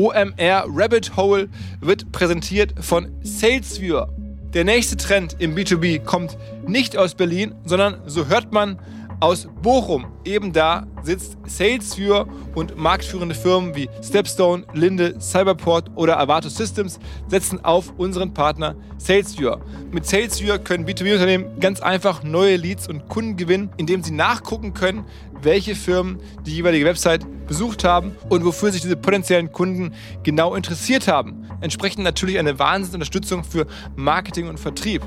[0.00, 1.50] OMR Rabbit Hole
[1.82, 4.08] wird präsentiert von SalesViewer.
[4.54, 8.78] Der nächste Trend im B2B kommt nicht aus Berlin, sondern so hört man
[9.20, 10.06] aus Bochum.
[10.24, 17.64] Eben da sitzt SalesViewer und marktführende Firmen wie Stepstone, Linde, Cyberport oder Avato Systems setzen
[17.64, 19.60] auf unseren Partner SalesViewer.
[19.92, 25.04] Mit SalesViewer können B2B-Unternehmen ganz einfach neue Leads und Kunden gewinnen, indem sie nachgucken können,
[25.42, 29.92] welche Firmen die jeweilige Website besucht haben und wofür sich diese potenziellen Kunden
[30.22, 31.46] genau interessiert haben.
[31.60, 35.02] Entsprechend natürlich eine Wahnsinnsunterstützung für Marketing und Vertrieb.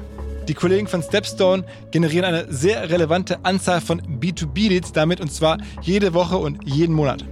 [0.47, 6.13] Die Kollegen von Stepstone generieren eine sehr relevante Anzahl von B2B-Leads damit und zwar jede
[6.13, 7.23] Woche und jeden Monat.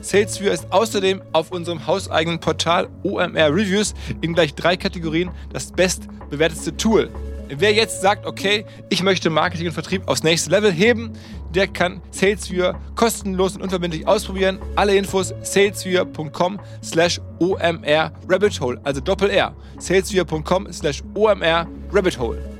[0.00, 6.76] SalesViewer ist außerdem auf unserem hauseigenen Portal OMR Reviews in gleich drei Kategorien das bestbewertetste
[6.76, 7.10] Tool.
[7.48, 11.12] Wer jetzt sagt, okay, ich möchte Marketing und Vertrieb aufs nächste Level heben,
[11.54, 14.58] der kann SalesViewer kostenlos und unverbindlich ausprobieren.
[14.74, 19.54] Alle Infos salesviewer.com slash omr rabbit hole, also Doppel R.
[19.78, 22.55] salesviewer.com slash omr rabbit hole.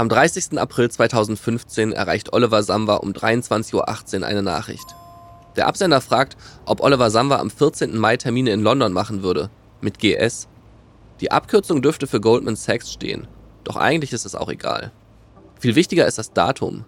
[0.00, 0.58] Am 30.
[0.58, 4.96] April 2015 erreicht Oliver Samba um 23.18 Uhr eine Nachricht.
[5.56, 7.98] Der Absender fragt, ob Oliver Samba am 14.
[7.98, 9.50] Mai Termine in London machen würde.
[9.82, 10.48] Mit GS.
[11.20, 13.28] Die Abkürzung dürfte für Goldman Sachs stehen.
[13.62, 14.90] Doch eigentlich ist es auch egal.
[15.58, 16.86] Viel wichtiger ist das Datum.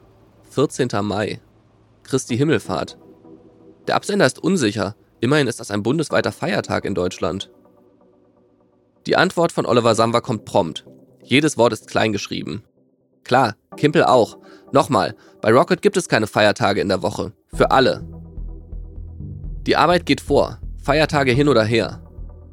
[0.49, 0.89] 14.
[1.03, 1.39] Mai.
[2.05, 2.97] Christi Himmelfahrt.
[3.89, 4.97] Der Absender ist unsicher.
[5.21, 7.51] Immerhin ist das ein bundesweiter Feiertag in Deutschland.
[9.05, 10.87] Die Antwort von Oliver Samba kommt prompt.
[11.23, 12.63] Jedes Wort ist kleingeschrieben.
[13.25, 14.39] Klar, Kimpel auch.
[14.73, 17.33] Nochmal, bei Rocket gibt es keine Feiertage in der Woche.
[17.55, 18.05] Für alle.
[19.67, 20.59] Die Arbeit geht vor.
[20.83, 22.03] Feiertage hin oder her.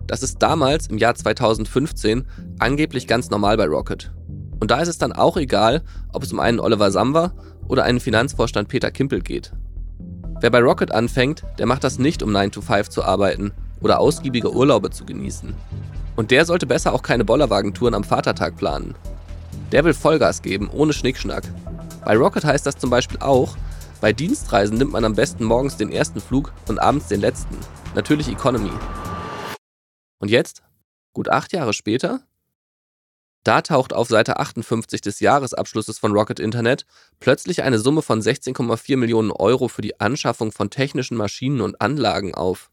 [0.06, 2.26] Das ist damals, im Jahr 2015,
[2.59, 4.11] angeblich ganz normal bei Rocket.
[4.59, 7.33] Und da ist es dann auch egal, ob es um einen Oliver Samba
[7.67, 9.54] oder einen Finanzvorstand Peter Kimpel geht.
[10.42, 13.52] Wer bei Rocket anfängt, der macht das nicht, um 9 to 5 zu arbeiten
[13.82, 15.54] oder ausgiebige Urlaube zu genießen.
[16.16, 18.95] Und der sollte besser auch keine Bollerwagentouren am Vatertag planen.
[19.71, 21.43] Der will Vollgas geben, ohne Schnickschnack.
[22.03, 23.55] Bei Rocket heißt das zum Beispiel auch,
[24.02, 27.55] bei Dienstreisen nimmt man am besten morgens den ersten Flug und abends den letzten.
[27.93, 28.71] Natürlich Economy.
[30.19, 30.63] Und jetzt,
[31.13, 32.21] gut acht Jahre später,
[33.43, 36.86] da taucht auf Seite 58 des Jahresabschlusses von Rocket Internet
[37.19, 42.33] plötzlich eine Summe von 16,4 Millionen Euro für die Anschaffung von technischen Maschinen und Anlagen
[42.33, 42.71] auf.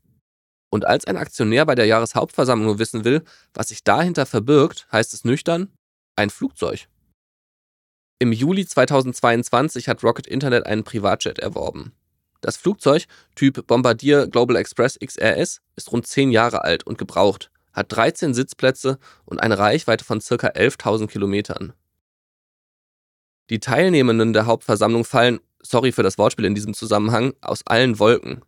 [0.70, 5.24] Und als ein Aktionär bei der Jahreshauptversammlung wissen will, was sich dahinter verbirgt, heißt es
[5.24, 5.70] nüchtern,
[6.16, 6.88] ein Flugzeug.
[8.19, 11.93] Im Juli 2022 hat Rocket Internet einen Privatjet erworben.
[12.41, 13.04] Das Flugzeug,
[13.34, 18.99] Typ Bombardier Global Express XRS, ist rund 10 Jahre alt und gebraucht, hat 13 Sitzplätze
[19.26, 20.34] und eine Reichweite von ca.
[20.34, 21.75] 11.000 Kilometern.
[23.50, 28.43] Die Teilnehmenden der Hauptversammlung fallen, sorry für das Wortspiel in diesem Zusammenhang, aus allen Wolken.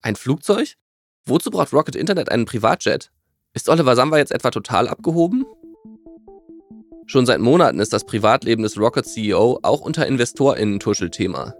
[0.00, 0.76] Ein Flugzeug?
[1.24, 3.10] Wozu braucht Rocket Internet einen Privatjet?
[3.52, 5.44] Ist Oliver Samba jetzt etwa total abgehoben?
[7.10, 11.54] Schon seit Monaten ist das Privatleben des Rocket CEO auch unter InvestorInnen-Tuschelthema.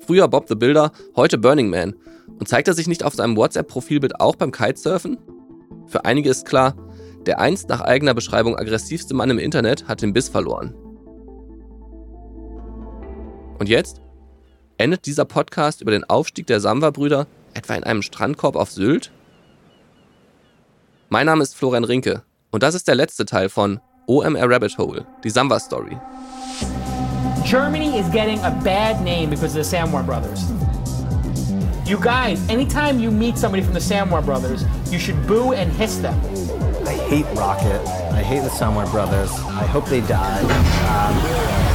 [0.00, 1.94] Früher Bob the Builder, heute Burning Man.
[2.38, 5.18] Und zeigt er sich nicht auf seinem WhatsApp-Profilbild auch beim Kitesurfen?
[5.86, 6.74] Für einige ist klar,
[7.26, 10.74] der einst nach eigener Beschreibung aggressivste Mann im Internet hat den Biss verloren.
[13.58, 14.00] Und jetzt?
[14.78, 19.12] Endet dieser Podcast über den Aufstieg der Samba-Brüder etwa in einem Strandkorb auf Sylt?
[21.10, 25.04] Mein Name ist Florian Rinke und das ist der letzte Teil von OMR Rabbit Hole,
[25.20, 25.98] die Samba Story.
[27.44, 30.50] Germany is getting a bad name because of the Samwar brothers.
[31.88, 35.98] You guys, anytime you meet somebody from the Samwar brothers, you should boo and hiss
[35.98, 36.14] them.
[36.86, 37.84] I hate Rocket.
[38.12, 39.30] I hate the Samwar brothers.
[39.30, 40.40] I hope they die.
[40.40, 41.65] Um,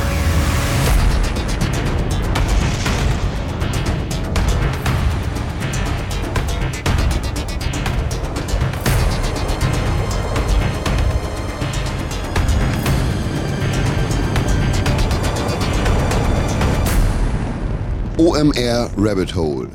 [18.22, 19.68] OMR Rabbit Hole.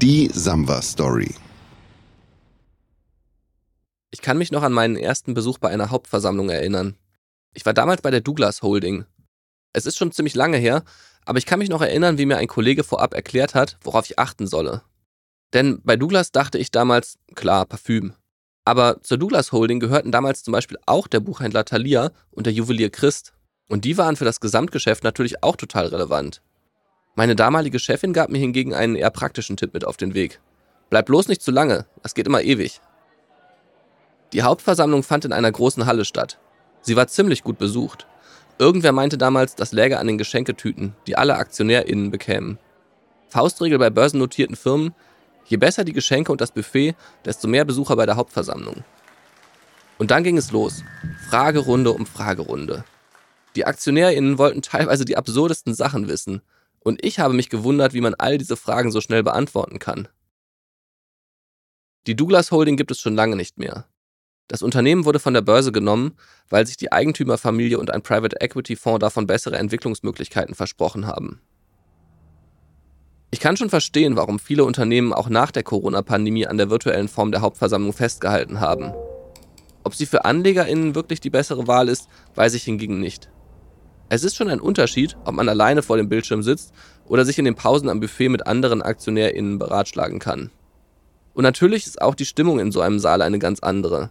[0.00, 1.34] Die Samba Story.
[4.10, 6.96] Ich kann mich noch an meinen ersten Besuch bei einer Hauptversammlung erinnern.
[7.52, 9.04] Ich war damals bei der Douglas Holding.
[9.74, 10.82] Es ist schon ziemlich lange her,
[11.26, 14.18] aber ich kann mich noch erinnern, wie mir ein Kollege vorab erklärt hat, worauf ich
[14.18, 14.80] achten solle.
[15.52, 18.14] Denn bei Douglas dachte ich damals, klar, Parfüm.
[18.64, 22.88] Aber zur Douglas Holding gehörten damals zum Beispiel auch der Buchhändler Thalia und der Juwelier
[22.88, 23.34] Christ.
[23.68, 26.40] Und die waren für das Gesamtgeschäft natürlich auch total relevant.
[27.14, 30.40] Meine damalige Chefin gab mir hingegen einen eher praktischen Tipp mit auf den Weg.
[30.90, 32.80] Bleib bloß nicht zu lange, das geht immer ewig.
[34.32, 36.38] Die Hauptversammlung fand in einer großen Halle statt.
[36.82, 38.06] Sie war ziemlich gut besucht.
[38.58, 42.58] Irgendwer meinte damals, das läge an den Geschenketüten, die alle AktionärInnen bekämen.
[43.28, 44.94] Faustregel bei börsennotierten Firmen:
[45.46, 48.84] je besser die Geschenke und das Buffet, desto mehr Besucher bei der Hauptversammlung.
[49.98, 50.84] Und dann ging es los.
[51.28, 52.84] Fragerunde um Fragerunde.
[53.56, 56.40] Die AktionärInnen wollten teilweise die absurdesten Sachen wissen.
[56.80, 60.08] Und ich habe mich gewundert, wie man all diese Fragen so schnell beantworten kann.
[62.06, 63.86] Die Douglas Holding gibt es schon lange nicht mehr.
[64.48, 66.16] Das Unternehmen wurde von der Börse genommen,
[66.48, 71.40] weil sich die Eigentümerfamilie und ein Private Equity Fonds davon bessere Entwicklungsmöglichkeiten versprochen haben.
[73.30, 77.30] Ich kann schon verstehen, warum viele Unternehmen auch nach der Corona-Pandemie an der virtuellen Form
[77.30, 78.92] der Hauptversammlung festgehalten haben.
[79.84, 83.30] Ob sie für AnlegerInnen wirklich die bessere Wahl ist, weiß ich hingegen nicht.
[84.12, 86.72] Es ist schon ein Unterschied, ob man alleine vor dem Bildschirm sitzt
[87.06, 90.50] oder sich in den Pausen am Buffet mit anderen AktionärInnen beratschlagen kann.
[91.32, 94.10] Und natürlich ist auch die Stimmung in so einem Saal eine ganz andere.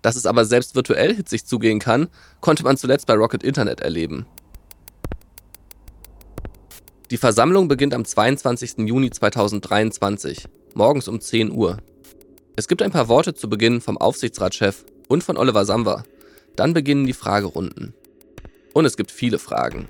[0.00, 2.08] Dass es aber selbst virtuell hitzig zugehen kann,
[2.40, 4.24] konnte man zuletzt bei Rocket Internet erleben.
[7.10, 8.88] Die Versammlung beginnt am 22.
[8.88, 11.76] Juni 2023, morgens um 10 Uhr.
[12.56, 16.04] Es gibt ein paar Worte zu Beginn vom Aufsichtsratschef und von Oliver Samwer.
[16.56, 17.92] Dann beginnen die Fragerunden.
[18.74, 19.88] Und es gibt viele Fragen.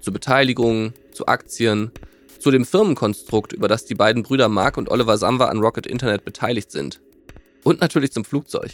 [0.00, 1.92] Zu Beteiligung, zu Aktien,
[2.38, 6.24] zu dem Firmenkonstrukt, über das die beiden Brüder Mark und Oliver Samwer an Rocket Internet
[6.24, 7.02] beteiligt sind.
[7.62, 8.72] Und natürlich zum Flugzeug.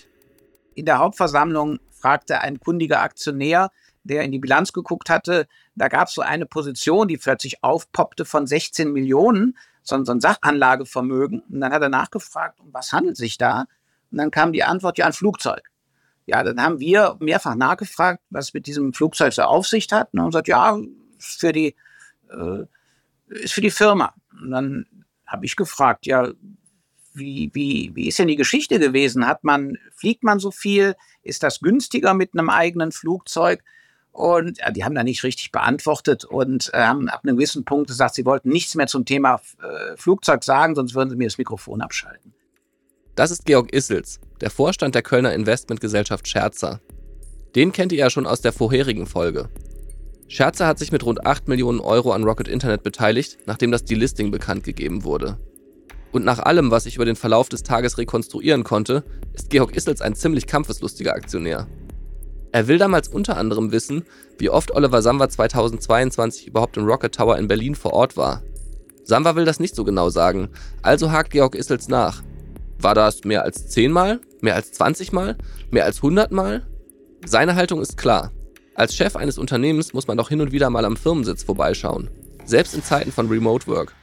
[0.75, 3.71] In der Hauptversammlung fragte ein kundiger Aktionär,
[4.05, 8.25] der in die Bilanz geguckt hatte, da gab es so eine Position, die plötzlich aufpoppte
[8.25, 11.41] von 16 Millionen, so ein Sachanlagevermögen.
[11.41, 13.67] Und dann hat er nachgefragt, um was handelt sich da?
[14.13, 15.69] Und dann kam die Antwort, ja, ein Flugzeug.
[16.29, 20.13] Ja, dann haben wir mehrfach nachgefragt, was mit diesem Flugzeug so Aufsicht hat.
[20.13, 20.79] Und haben gesagt, ja,
[21.19, 21.75] ist für die,
[22.31, 22.65] äh,
[23.29, 24.13] ist für die Firma.
[24.39, 24.87] Und dann
[25.27, 26.31] habe ich gefragt, ja,
[27.15, 29.27] wie, wie, wie ist denn die Geschichte gewesen?
[29.27, 30.97] Hat man, fliegt man so viel?
[31.23, 33.65] Ist das günstiger mit einem eigenen Flugzeug?
[34.13, 37.89] Und ja, die haben da nicht richtig beantwortet und äh, haben ab einem gewissen Punkt
[37.89, 41.39] gesagt, sie wollten nichts mehr zum Thema äh, Flugzeug sagen, sonst würden sie mir das
[41.39, 42.35] Mikrofon abschalten.
[43.19, 46.81] Das ist Georg Issels, der Vorstand der Kölner Investmentgesellschaft Scherzer.
[47.57, 49.49] Den kennt ihr ja schon aus der vorherigen Folge.
[50.29, 54.31] Scherzer hat sich mit rund 8 Millionen Euro an Rocket Internet beteiligt, nachdem das Delisting
[54.31, 55.37] bekannt gegeben wurde.
[56.13, 59.03] Und nach allem, was ich über den Verlauf des Tages rekonstruieren konnte,
[59.35, 61.67] ist Georg Issels ein ziemlich kampfeslustiger Aktionär.
[62.53, 64.05] Er will damals unter anderem wissen,
[64.39, 68.45] wie oft Oliver Samwer 2022 überhaupt im Rocket Tower in Berlin vor Ort war.
[69.03, 70.51] Samwer will das nicht so genau sagen,
[70.83, 72.23] also hakt Georg Issels nach.
[72.81, 74.21] War das mehr als 10 Mal?
[74.41, 75.37] Mehr als 20 Mal?
[75.71, 76.67] Mehr als 100 Mal?
[77.27, 78.33] Seine Haltung ist klar.
[78.75, 82.09] Als Chef eines Unternehmens muss man doch hin und wieder mal am Firmensitz vorbeischauen.
[82.45, 83.95] Selbst in Zeiten von Remote Work.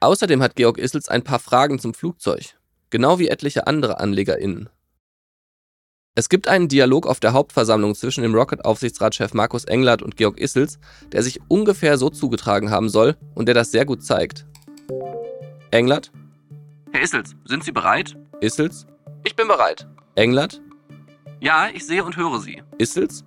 [0.00, 2.58] Außerdem hat Georg Issels ein paar Fragen zum Flugzeug.
[2.90, 4.68] Genau wie etliche andere AnlegerInnen.
[6.14, 10.78] Es gibt einen Dialog auf der Hauptversammlung zwischen dem Rocket-Aufsichtsratschef Markus Englert und Georg Issels,
[11.12, 14.46] der sich ungefähr so zugetragen haben soll und der das sehr gut zeigt.
[15.70, 16.12] Englert,
[16.92, 18.16] Herr Issels, sind Sie bereit?
[18.40, 18.86] Issels,
[19.24, 19.86] Ich bin bereit.
[20.14, 20.60] Englert,
[21.40, 22.62] Ja, ich sehe und höre Sie.
[22.78, 23.24] Issels,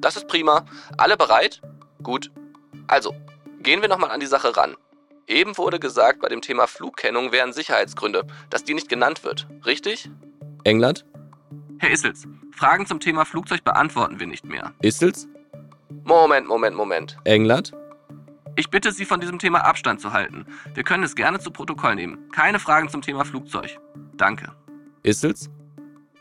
[0.00, 0.64] Das ist prima.
[0.98, 1.62] Alle bereit?
[2.02, 2.30] Gut.
[2.86, 3.14] Also,
[3.62, 4.76] gehen wir nochmal an die Sache ran.
[5.26, 9.48] Eben wurde gesagt, bei dem Thema Flugkennung wären Sicherheitsgründe, dass die nicht genannt wird.
[9.64, 10.10] Richtig?
[10.64, 11.04] Englert,
[11.78, 14.72] Herr Issels, Fragen zum Thema Flugzeug beantworten wir nicht mehr.
[14.82, 15.26] Issels,
[16.04, 17.16] Moment, Moment, Moment.
[17.24, 17.72] Englert,
[18.56, 20.46] Ich bitte Sie, von diesem Thema Abstand zu halten.
[20.74, 22.28] Wir können es gerne zu Protokoll nehmen.
[22.30, 23.78] Keine Fragen zum Thema Flugzeug.
[24.14, 24.52] Danke.
[25.02, 25.50] Issels,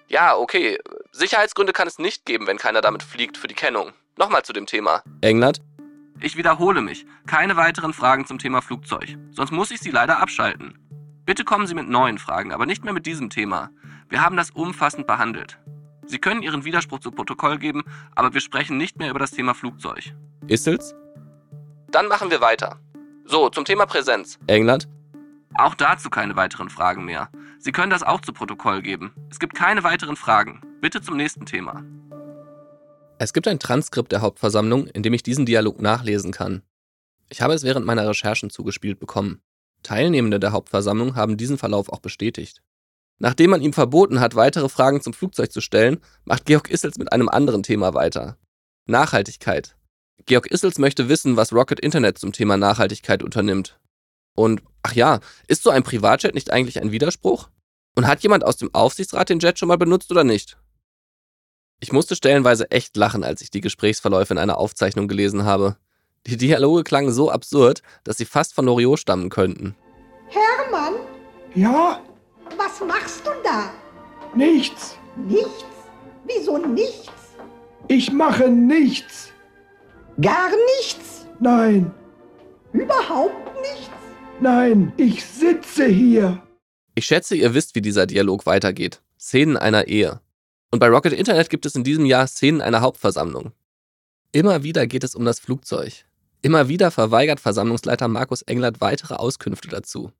[0.07, 0.77] Ja, okay.
[1.11, 3.91] Sicherheitsgründe kann es nicht geben, wenn keiner damit fliegt für die Kennung.
[4.17, 5.03] Nochmal zu dem Thema.
[5.21, 5.61] Englert,
[6.21, 7.05] Ich wiederhole mich.
[7.27, 9.17] Keine weiteren Fragen zum Thema Flugzeug.
[9.31, 10.77] Sonst muss ich Sie leider abschalten.
[11.25, 13.69] Bitte kommen Sie mit neuen Fragen, aber nicht mehr mit diesem Thema.
[14.09, 15.59] Wir haben das umfassend behandelt.
[16.05, 17.83] Sie können Ihren Widerspruch zu Protokoll geben,
[18.15, 20.13] aber wir sprechen nicht mehr über das Thema Flugzeug.
[20.47, 20.93] Issels,
[21.93, 22.79] Dann machen wir weiter.
[23.23, 24.39] So, zum Thema Präsenz.
[24.47, 24.87] Englert,
[25.55, 27.29] Auch dazu keine weiteren Fragen mehr.
[27.59, 29.13] Sie können das auch zu Protokoll geben.
[29.29, 30.61] Es gibt keine weiteren Fragen.
[30.81, 31.83] Bitte zum nächsten Thema.
[33.19, 36.63] Es gibt ein Transkript der Hauptversammlung, in dem ich diesen Dialog nachlesen kann.
[37.29, 39.43] Ich habe es während meiner Recherchen zugespielt bekommen.
[39.83, 42.63] Teilnehmende der Hauptversammlung haben diesen Verlauf auch bestätigt.
[43.19, 47.11] Nachdem man ihm verboten hat, weitere Fragen zum Flugzeug zu stellen, macht Georg Issels mit
[47.11, 48.37] einem anderen Thema weiter.
[48.87, 49.75] Nachhaltigkeit.
[50.25, 53.79] Georg Issels möchte wissen, was Rocket Internet zum Thema Nachhaltigkeit unternimmt.
[54.35, 57.49] Und, ach ja, ist so ein Privatjet nicht eigentlich ein Widerspruch?
[57.95, 60.57] Und hat jemand aus dem Aufsichtsrat den Jet schon mal benutzt oder nicht?
[61.79, 65.75] Ich musste stellenweise echt lachen, als ich die Gesprächsverläufe in einer Aufzeichnung gelesen habe.
[66.25, 69.75] Die Dialoge klangen so absurd, dass sie fast von Loriot stammen könnten.
[70.29, 70.93] Hermann,
[71.53, 72.01] Ja,
[72.57, 73.69] was machst du da?
[74.33, 74.97] Nichts.
[75.17, 75.65] Nichts?
[76.25, 77.11] Wieso nichts?
[77.89, 79.32] Ich mache nichts.
[80.21, 81.25] Gar nichts?
[81.39, 81.91] Nein,
[82.71, 83.89] Überhaupt nichts?
[84.39, 86.41] nein, ich sitze hier.
[86.95, 89.01] Ich schätze, ihr wisst, wie dieser Dialog weitergeht.
[89.19, 90.21] Szenen einer Ehe.
[90.71, 93.51] Und bei Rocket Internet gibt es in diesem Jahr Szenen einer Hauptversammlung.
[94.31, 96.05] Immer wieder geht es um das Flugzeug.
[96.41, 100.11] Immer wieder verweigert Versammlungsleiter Markus Englert weitere Auskünfte dazu.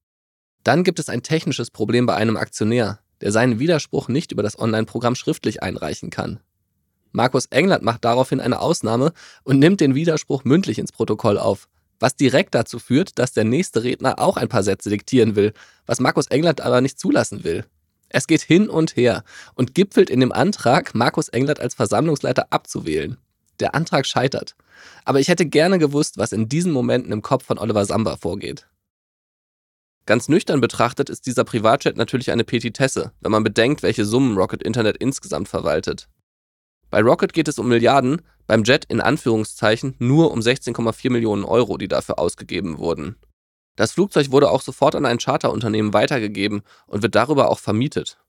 [0.64, 4.58] Dann gibt es ein technisches Problem bei einem Aktionär, der seinen Widerspruch nicht über das
[4.58, 6.40] Online-Programm schriftlich einreichen kann.
[7.14, 12.16] Markus Englert macht daraufhin eine Ausnahme und nimmt den Widerspruch mündlich ins Protokoll auf, was
[12.16, 15.54] direkt dazu führt, dass der nächste Redner auch ein paar Sätze diktieren will,
[15.86, 17.66] was Markus Englert aber nicht zulassen will.
[18.10, 23.18] Es geht hin und her und gipfelt in dem Antrag, Markus Englert als Versammlungsleiter abzuwählen.
[23.60, 24.56] Der Antrag scheitert.
[25.06, 28.68] Aber ich hätte gerne gewusst, was in diesen Momenten im Kopf von Oliver Samba vorgeht.
[30.06, 34.62] Ganz nüchtern betrachtet ist dieser Privatjet natürlich eine Petitesse, wenn man bedenkt, welche Summen Rocket
[34.62, 36.10] Internet insgesamt verwaltet.
[36.94, 41.80] Bei Rocket geht es um Milliarden, beim Jet in Anführungszeichen nur um 16,4 Millionen Euro,
[41.80, 43.16] die dafür ausgegeben wurden.
[43.76, 48.20] Das Flugzeug wurde auch sofort an ein Charterunternehmen weitergegeben und wird darüber auch vermietet.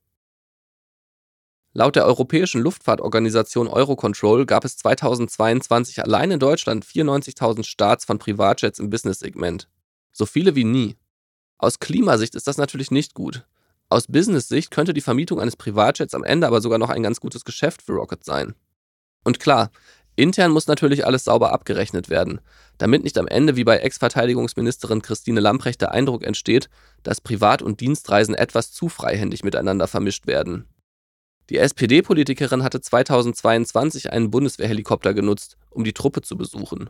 [1.73, 8.79] Laut der europäischen Luftfahrtorganisation Eurocontrol gab es 2022 allein in Deutschland 94.000 Starts von Privatjets
[8.79, 9.69] im Business-Segment.
[10.11, 10.97] So viele wie nie.
[11.59, 13.45] Aus Klimasicht ist das natürlich nicht gut.
[13.95, 17.45] Aus Business-Sicht könnte die Vermietung eines Privatjets am Ende aber sogar noch ein ganz gutes
[17.45, 18.53] Geschäft für Rocket sein.
[19.23, 19.71] Und klar,
[20.17, 22.41] intern muss natürlich alles sauber abgerechnet werden,
[22.77, 26.69] damit nicht am Ende wie bei Ex-Verteidigungsministerin Christine Lamprecht der Eindruck entsteht,
[27.03, 30.65] dass Privat- und Dienstreisen etwas zu freihändig miteinander vermischt werden.
[31.49, 36.89] Die SPD-Politikerin hatte 2022 einen Bundeswehrhelikopter genutzt, um die Truppe zu besuchen.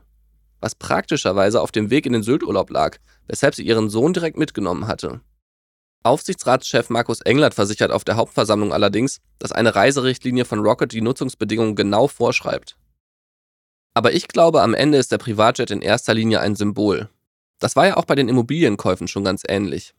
[0.59, 2.97] Was praktischerweise auf dem Weg in den Sylturlaub lag,
[3.27, 5.21] weshalb sie ihren Sohn direkt mitgenommen hatte.
[6.05, 11.75] Aufsichtsratschef Markus Englert versichert auf der Hauptversammlung allerdings, dass eine Reiserichtlinie von Rocket die Nutzungsbedingungen
[11.75, 12.77] genau vorschreibt.
[13.95, 17.09] Aber ich glaube, am Ende ist der Privatjet in erster Linie ein Symbol.
[17.57, 19.95] Das war ja auch bei den Immobilienkäufen schon ganz ähnlich.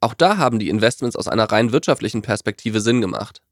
[0.00, 3.42] Auch da haben die Investments aus einer rein wirtschaftlichen Perspektive Sinn gemacht.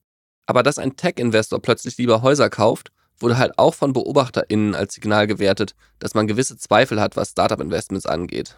[0.46, 5.26] Aber dass ein Tech-Investor plötzlich lieber Häuser kauft, wurde halt auch von BeobachterInnen als Signal
[5.26, 8.56] gewertet, dass man gewisse Zweifel hat, was Startup-Investments angeht.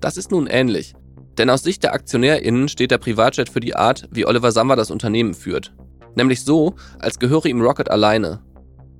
[0.00, 0.94] Das ist nun ähnlich,
[1.38, 4.90] denn aus Sicht der AktionärInnen steht der Privatjet für die Art, wie Oliver Samba das
[4.90, 5.72] Unternehmen führt.
[6.14, 8.40] Nämlich so, als gehöre ihm Rocket alleine.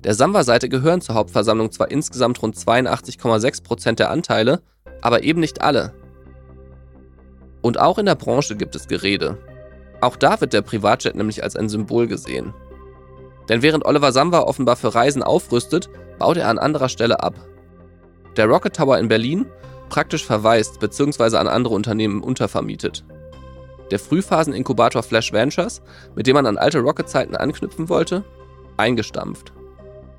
[0.05, 4.61] Der Samba-Seite gehören zur Hauptversammlung zwar insgesamt rund 82,6% der Anteile,
[5.01, 5.93] aber eben nicht alle.
[7.61, 9.37] Und auch in der Branche gibt es Gerede.
[9.99, 12.53] Auch da wird der Privatjet nämlich als ein Symbol gesehen.
[13.49, 17.35] Denn während Oliver Samba offenbar für Reisen aufrüstet, baut er an anderer Stelle ab.
[18.37, 19.45] Der Rocket Tower in Berlin
[19.89, 21.37] praktisch verwaist bzw.
[21.37, 23.03] an andere Unternehmen untervermietet.
[23.91, 25.81] Der Frühphasen-Inkubator Flash Ventures,
[26.15, 28.23] mit dem man an alte Rocket-Zeiten anknüpfen wollte,
[28.77, 29.51] eingestampft.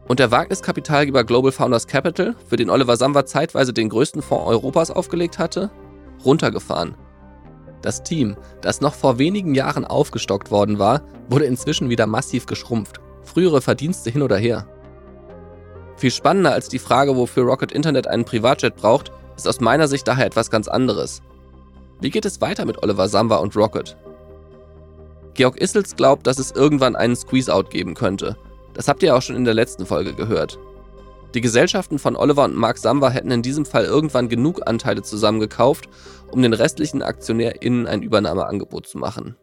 [0.09, 4.91] Und der Wagniskapitalgeber Global Founders Capital, für den Oliver Samba zeitweise den größten Fonds Europas
[4.91, 5.71] aufgelegt hatte,
[6.25, 6.97] runtergefahren.
[7.83, 13.01] Das Team, das noch vor wenigen Jahren aufgestockt worden war, wurde inzwischen wieder massiv geschrumpft.
[13.23, 14.67] Frühere Verdienste hin oder her.
[15.97, 20.07] Viel spannender als die Frage, wofür Rocket Internet einen Privatjet braucht, ist aus meiner Sicht
[20.07, 21.23] daher etwas ganz anderes.
[22.01, 23.97] Wie geht es weiter mit Oliver Samba und Rocket?
[25.35, 28.37] Georg Issels glaubt, dass es irgendwann einen Squeeze-Out geben könnte.
[28.75, 30.59] Das habt ihr auch schon in der letzten Folge gehört.
[31.35, 35.89] Die Gesellschaften von Oliver und Mark Samba hätten in diesem Fall irgendwann genug Anteile zusammengekauft,
[36.31, 39.37] um den restlichen AktionärInnen ein Übernahmeangebot zu machen.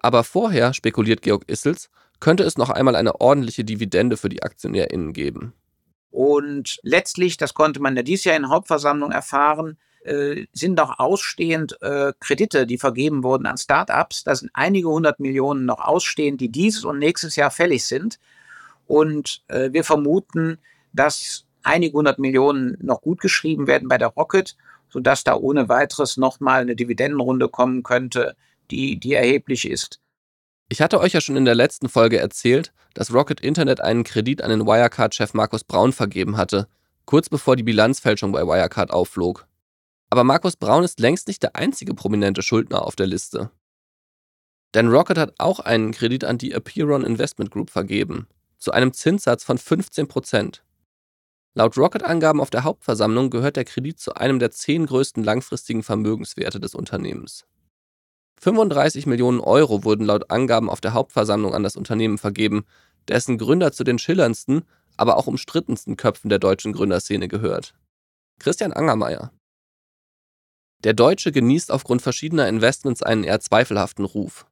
[0.00, 1.88] Aber vorher, spekuliert Georg Issels,
[2.20, 5.54] könnte es noch einmal eine ordentliche Dividende für die AktionärInnen geben.
[6.14, 11.00] Und letztlich, das konnte man ja dieses Jahr in der Hauptversammlung erfahren, äh, sind noch
[11.00, 14.22] ausstehend äh, Kredite, die vergeben wurden an Startups.
[14.22, 18.20] Da sind einige hundert Millionen noch ausstehend, die dieses und nächstes Jahr fällig sind.
[18.86, 20.58] Und äh, wir vermuten,
[20.92, 24.56] dass einige hundert Millionen noch gut geschrieben werden bei der Rocket,
[24.90, 28.36] sodass da ohne weiteres nochmal eine Dividendenrunde kommen könnte,
[28.70, 29.98] die, die erheblich ist.
[30.68, 34.42] Ich hatte euch ja schon in der letzten Folge erzählt, dass Rocket Internet einen Kredit
[34.42, 36.68] an den Wirecard-Chef Markus Braun vergeben hatte,
[37.04, 39.46] kurz bevor die Bilanzfälschung bei Wirecard aufflog.
[40.10, 43.50] Aber Markus Braun ist längst nicht der einzige prominente Schuldner auf der Liste.
[44.74, 48.26] Denn Rocket hat auch einen Kredit an die Apiron Investment Group vergeben,
[48.58, 50.60] zu einem Zinssatz von 15%.
[51.54, 56.58] Laut Rocket-Angaben auf der Hauptversammlung gehört der Kredit zu einem der zehn größten langfristigen Vermögenswerte
[56.58, 57.46] des Unternehmens.
[58.40, 62.64] 35 Millionen Euro wurden laut Angaben auf der Hauptversammlung an das Unternehmen vergeben,
[63.08, 64.64] dessen Gründer zu den schillerndsten,
[64.96, 67.74] aber auch umstrittensten Köpfen der deutschen Gründerszene gehört.
[68.38, 69.32] Christian Angermeier.
[70.82, 74.46] Der Deutsche genießt aufgrund verschiedener Investments einen eher zweifelhaften Ruf.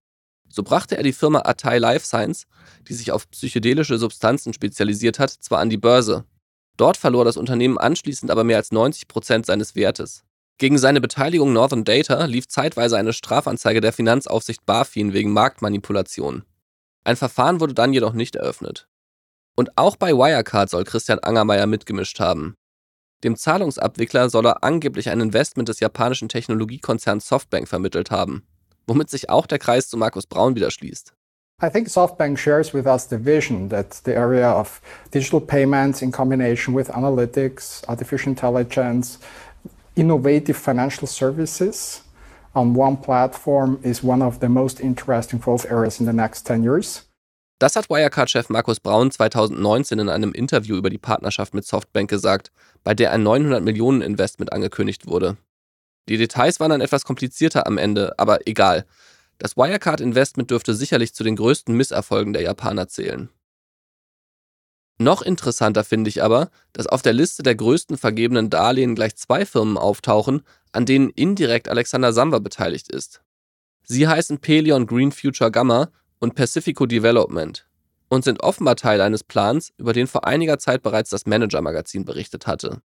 [0.48, 2.46] So brachte er die Firma Atai Life Science,
[2.88, 6.24] die sich auf psychedelische Substanzen spezialisiert hat, zwar an die Börse.
[6.76, 10.24] Dort verlor das Unternehmen anschließend aber mehr als 90 Prozent seines Wertes.
[10.58, 16.44] Gegen seine Beteiligung Northern Data lief zeitweise eine Strafanzeige der Finanzaufsicht BaFin wegen Marktmanipulation.
[17.04, 18.86] Ein Verfahren wurde dann jedoch nicht eröffnet.
[19.56, 22.54] Und auch bei Wirecard soll Christian Angermeier mitgemischt haben.
[23.24, 28.44] Dem Zahlungsabwickler soll er angeblich ein Investment des japanischen Technologiekonzerns Softbank vermittelt haben,
[28.86, 31.12] womit sich auch der Kreis zu Markus Braun wieder schließt.
[31.62, 34.80] I think SoftBank shares with us the vision that the area of
[35.14, 39.20] digital payments in combination with analytics, artificial intelligence,
[39.94, 42.02] innovative financial services
[42.54, 46.62] on one platform is one of the most interesting growth areas in the next 10
[46.62, 47.08] years.
[47.58, 52.50] Das hat Wirecard-Chef Markus Braun 2019 in einem Interview über die Partnerschaft mit Softbank gesagt,
[52.82, 55.36] bei der ein 900 Millionen Investment angekündigt wurde.
[56.08, 58.84] Die Details waren dann etwas komplizierter am Ende, aber egal.
[59.38, 63.28] Das Wirecard-Investment dürfte sicherlich zu den größten Misserfolgen der Japaner zählen.
[65.02, 69.44] Noch interessanter finde ich aber, dass auf der Liste der größten vergebenen Darlehen gleich zwei
[69.44, 73.20] Firmen auftauchen, an denen indirekt Alexander Samba beteiligt ist.
[73.82, 75.90] Sie heißen Pelion Green Future Gamma
[76.20, 77.66] und Pacifico Development
[78.10, 82.46] und sind offenbar Teil eines Plans, über den vor einiger Zeit bereits das Manager-Magazin berichtet
[82.46, 82.80] hatte.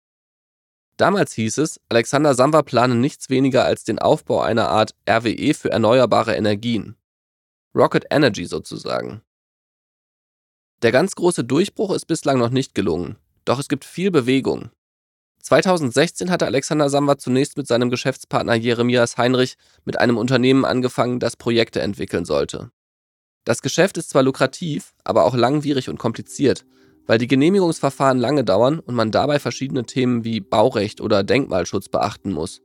[0.97, 5.71] Damals hieß es, Alexander Samba plane nichts weniger als den Aufbau einer Art RWE für
[5.71, 6.95] erneuerbare Energien.
[7.73, 9.23] Rocket Energy sozusagen.
[10.83, 14.69] Der ganz große Durchbruch ist bislang noch nicht gelungen, doch es gibt viel Bewegung.
[15.41, 21.37] 2016 hatte Alexander Samba zunächst mit seinem Geschäftspartner Jeremias Heinrich mit einem Unternehmen angefangen, das
[21.37, 22.69] Projekte entwickeln sollte.
[23.45, 26.65] Das Geschäft ist zwar lukrativ, aber auch langwierig und kompliziert,
[27.05, 32.33] weil die Genehmigungsverfahren lange dauern und man dabei verschiedene Themen wie Baurecht oder Denkmalschutz beachten
[32.33, 32.61] muss.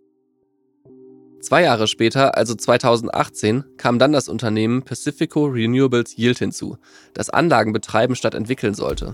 [1.41, 6.79] Zwei Jahre später, also 2018, kam dann das Unternehmen Pacifico Renewables Yield hinzu,
[7.15, 9.13] das Anlagen betreiben statt entwickeln sollte.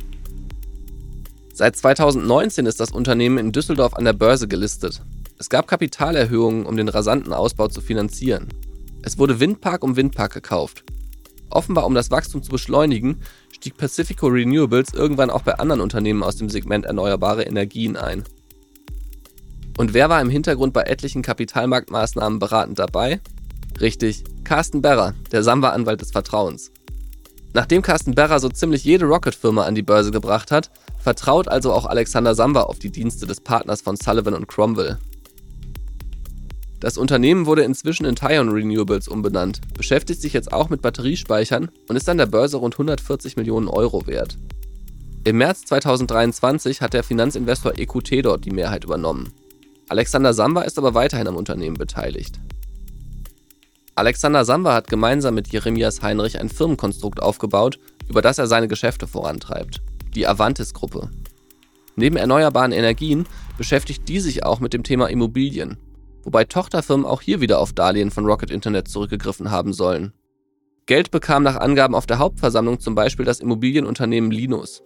[1.53, 5.03] Seit 2019 ist das Unternehmen in Düsseldorf an der Börse gelistet.
[5.38, 8.48] Es gab Kapitalerhöhungen, um den rasanten Ausbau zu finanzieren.
[9.03, 10.83] Es wurde Windpark um Windpark gekauft.
[11.51, 13.20] Offenbar um das Wachstum zu beschleunigen,
[13.53, 18.25] stieg Pacifico Renewables irgendwann auch bei anderen Unternehmen aus dem Segment erneuerbare Energien ein.
[19.76, 23.20] Und wer war im Hintergrund bei etlichen Kapitalmarktmaßnahmen beratend dabei?
[23.80, 26.70] Richtig, Carsten Berrer, der Samba-Anwalt des Vertrauens.
[27.54, 31.87] Nachdem Carsten Berrer so ziemlich jede Rocket-Firma an die Börse gebracht hat, vertraut also auch
[31.87, 34.98] Alexander Samba auf die Dienste des Partners von Sullivan und Cromwell.
[36.80, 41.96] Das Unternehmen wurde inzwischen in Tyon Renewables umbenannt, beschäftigt sich jetzt auch mit Batteriespeichern und
[41.96, 44.37] ist an der Börse rund 140 Millionen Euro wert.
[45.24, 49.32] Im März 2023 hat der Finanzinvestor EQT dort die Mehrheit übernommen.
[49.88, 52.40] Alexander Samba ist aber weiterhin am Unternehmen beteiligt.
[53.94, 59.07] Alexander Samba hat gemeinsam mit Jeremias Heinrich ein Firmenkonstrukt aufgebaut, über das er seine Geschäfte
[59.07, 59.81] vorantreibt,
[60.14, 61.11] die Avantis-Gruppe.
[61.97, 65.79] Neben erneuerbaren Energien beschäftigt die sich auch mit dem Thema Immobilien
[66.25, 70.12] wobei Tochterfirmen auch hier wieder auf Darlehen von Rocket Internet zurückgegriffen haben sollen.
[70.87, 74.83] Geld bekam nach Angaben auf der Hauptversammlung zum Beispiel das Immobilienunternehmen Linus.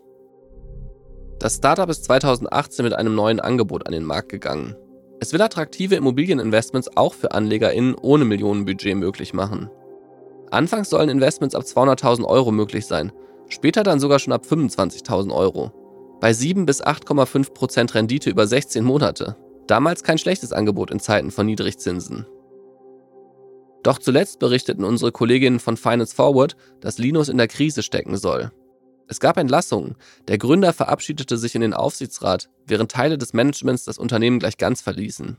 [1.41, 4.77] Das Startup ist 2018 mit einem neuen Angebot an den Markt gegangen.
[5.21, 9.71] Es will attraktive Immobilieninvestments auch für AnlegerInnen ohne Millionenbudget möglich machen.
[10.51, 13.13] Anfangs sollen Investments ab 200.000 Euro möglich sein,
[13.49, 15.73] später dann sogar schon ab 25.000 Euro.
[16.21, 19.37] Bei 7 bis 8,5% Rendite über 16 Monate.
[19.67, 22.27] Damals kein schlechtes Angebot in Zeiten von Niedrigzinsen.
[23.83, 28.51] Doch zuletzt berichteten unsere Kolleginnen von Finance Forward, dass Linus in der Krise stecken soll.
[29.11, 29.97] Es gab Entlassungen,
[30.29, 34.83] der Gründer verabschiedete sich in den Aufsichtsrat, während Teile des Managements das Unternehmen gleich ganz
[34.83, 35.39] verließen.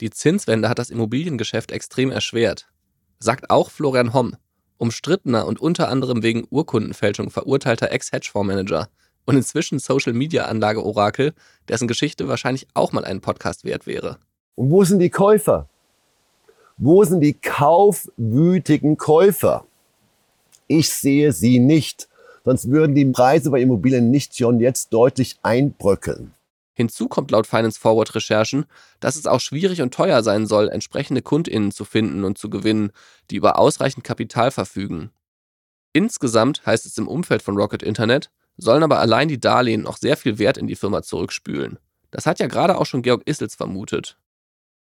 [0.00, 2.66] Die Zinswende hat das Immobiliengeschäft extrem erschwert,
[3.20, 4.36] sagt auch Florian Homm,
[4.76, 8.88] umstrittener und unter anderem wegen Urkundenfälschung verurteilter Ex-Hedgefondsmanager,
[9.24, 11.32] und inzwischen Social-Media-Anlage-Orakel,
[11.68, 14.18] dessen Geschichte wahrscheinlich auch mal einen Podcast wert wäre.
[14.54, 15.68] Und wo sind die Käufer?
[16.76, 19.64] Wo sind die kaufwütigen Käufer?
[20.66, 22.08] Ich sehe sie nicht,
[22.44, 26.34] sonst würden die Preise bei Immobilien nicht schon jetzt deutlich einbröckeln.
[26.74, 28.66] Hinzu kommt laut Finance Forward Recherchen,
[29.00, 32.90] dass es auch schwierig und teuer sein soll, entsprechende KundInnen zu finden und zu gewinnen,
[33.30, 35.10] die über ausreichend Kapital verfügen.
[35.92, 40.16] Insgesamt heißt es im Umfeld von Rocket Internet, sollen aber allein die Darlehen noch sehr
[40.16, 41.78] viel Wert in die Firma zurückspülen.
[42.10, 44.18] Das hat ja gerade auch schon Georg Issels vermutet.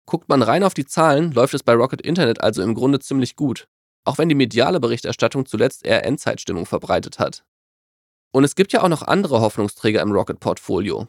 [0.07, 3.35] Guckt man rein auf die Zahlen, läuft es bei Rocket Internet also im Grunde ziemlich
[3.35, 3.67] gut,
[4.07, 7.43] auch wenn die mediale Berichterstattung zuletzt eher Endzeitstimmung verbreitet hat.
[8.31, 11.07] Und es gibt ja auch noch andere Hoffnungsträger im Rocket-Portfolio.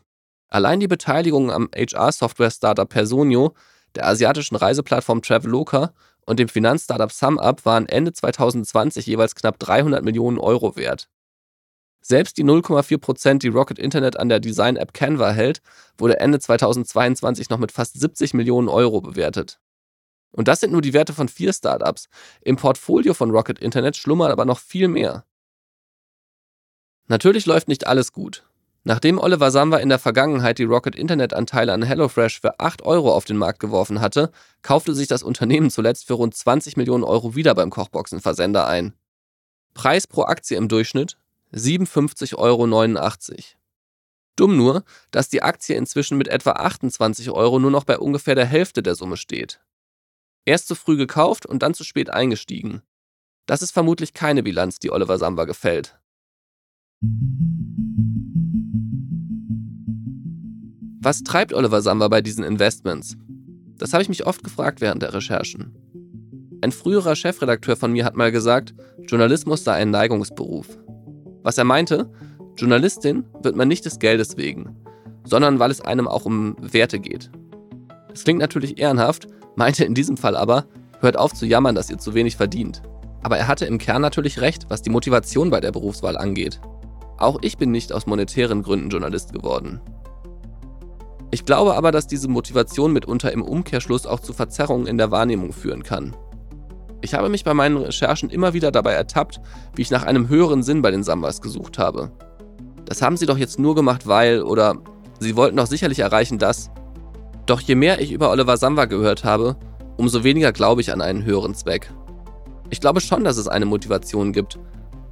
[0.48, 3.54] Allein die Beteiligung am HR-Software-Startup Personio,
[3.94, 5.92] der asiatischen Reiseplattform Traveloka
[6.26, 11.08] und dem Finanzstartup SumUp waren Ende 2020 jeweils knapp 300 Millionen Euro wert.
[12.00, 15.60] Selbst die 0,4%, die Rocket Internet an der Design-App Canva hält,
[15.98, 19.60] wurde Ende 2022 noch mit fast 70 Millionen Euro bewertet.
[20.32, 22.08] Und das sind nur die Werte von vier Startups.
[22.42, 25.24] Im Portfolio von Rocket Internet schlummert aber noch viel mehr.
[27.06, 28.44] Natürlich läuft nicht alles gut.
[28.84, 33.12] Nachdem Oliver Samba in der Vergangenheit die Rocket Internet Anteile an HelloFresh für 8 Euro
[33.12, 34.30] auf den Markt geworfen hatte,
[34.62, 38.94] kaufte sich das Unternehmen zuletzt für rund 20 Millionen Euro wieder beim Kochboxenversender ein.
[39.74, 41.18] Preis pro Aktie im Durchschnitt
[41.52, 42.66] 57,89 Euro.
[44.36, 48.46] Dumm nur, dass die Aktie inzwischen mit etwa 28 Euro nur noch bei ungefähr der
[48.46, 49.60] Hälfte der Summe steht.
[50.44, 52.82] Erst zu früh gekauft und dann zu spät eingestiegen.
[53.46, 55.98] Das ist vermutlich keine Bilanz, die Oliver Samba gefällt.
[61.00, 63.16] Was treibt Oliver Samba bei diesen Investments?
[63.76, 65.72] Das habe ich mich oft gefragt während der Recherchen.
[66.60, 68.74] Ein früherer Chefredakteur von mir hat mal gesagt,
[69.06, 70.66] Journalismus sei ein Neigungsberuf.
[71.42, 72.10] Was er meinte,
[72.56, 74.76] Journalistin wird man nicht des Geldes wegen,
[75.24, 77.30] sondern weil es einem auch um Werte geht.
[78.08, 80.66] Das klingt natürlich ehrenhaft, meinte in diesem Fall aber,
[81.00, 82.80] hört auf zu jammern, dass ihr zu wenig verdient.
[83.22, 86.60] Aber er hatte im Kern natürlich recht, was die Motivation bei der Berufswahl angeht.
[87.18, 89.80] Auch ich bin nicht aus monetären Gründen Journalist geworden.
[91.32, 95.52] Ich glaube aber, dass diese Motivation mitunter im Umkehrschluss auch zu Verzerrungen in der Wahrnehmung
[95.52, 96.16] führen kann.
[97.00, 99.40] Ich habe mich bei meinen Recherchen immer wieder dabei ertappt,
[99.74, 102.12] wie ich nach einem höheren Sinn bei den Sambas gesucht habe.
[102.84, 104.76] Das haben sie doch jetzt nur gemacht, weil oder
[105.18, 106.70] sie wollten doch sicherlich erreichen, dass.
[107.48, 109.56] Doch je mehr ich über Oliver Samba gehört habe,
[109.96, 111.90] umso weniger glaube ich an einen höheren Zweck.
[112.68, 114.58] Ich glaube schon, dass es eine Motivation gibt.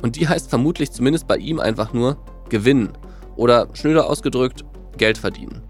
[0.03, 2.19] Und die heißt vermutlich zumindest bei ihm einfach nur
[2.51, 2.91] gewinnen
[3.37, 4.67] oder schnöder ausgedrückt
[4.99, 5.63] Geld verdienen.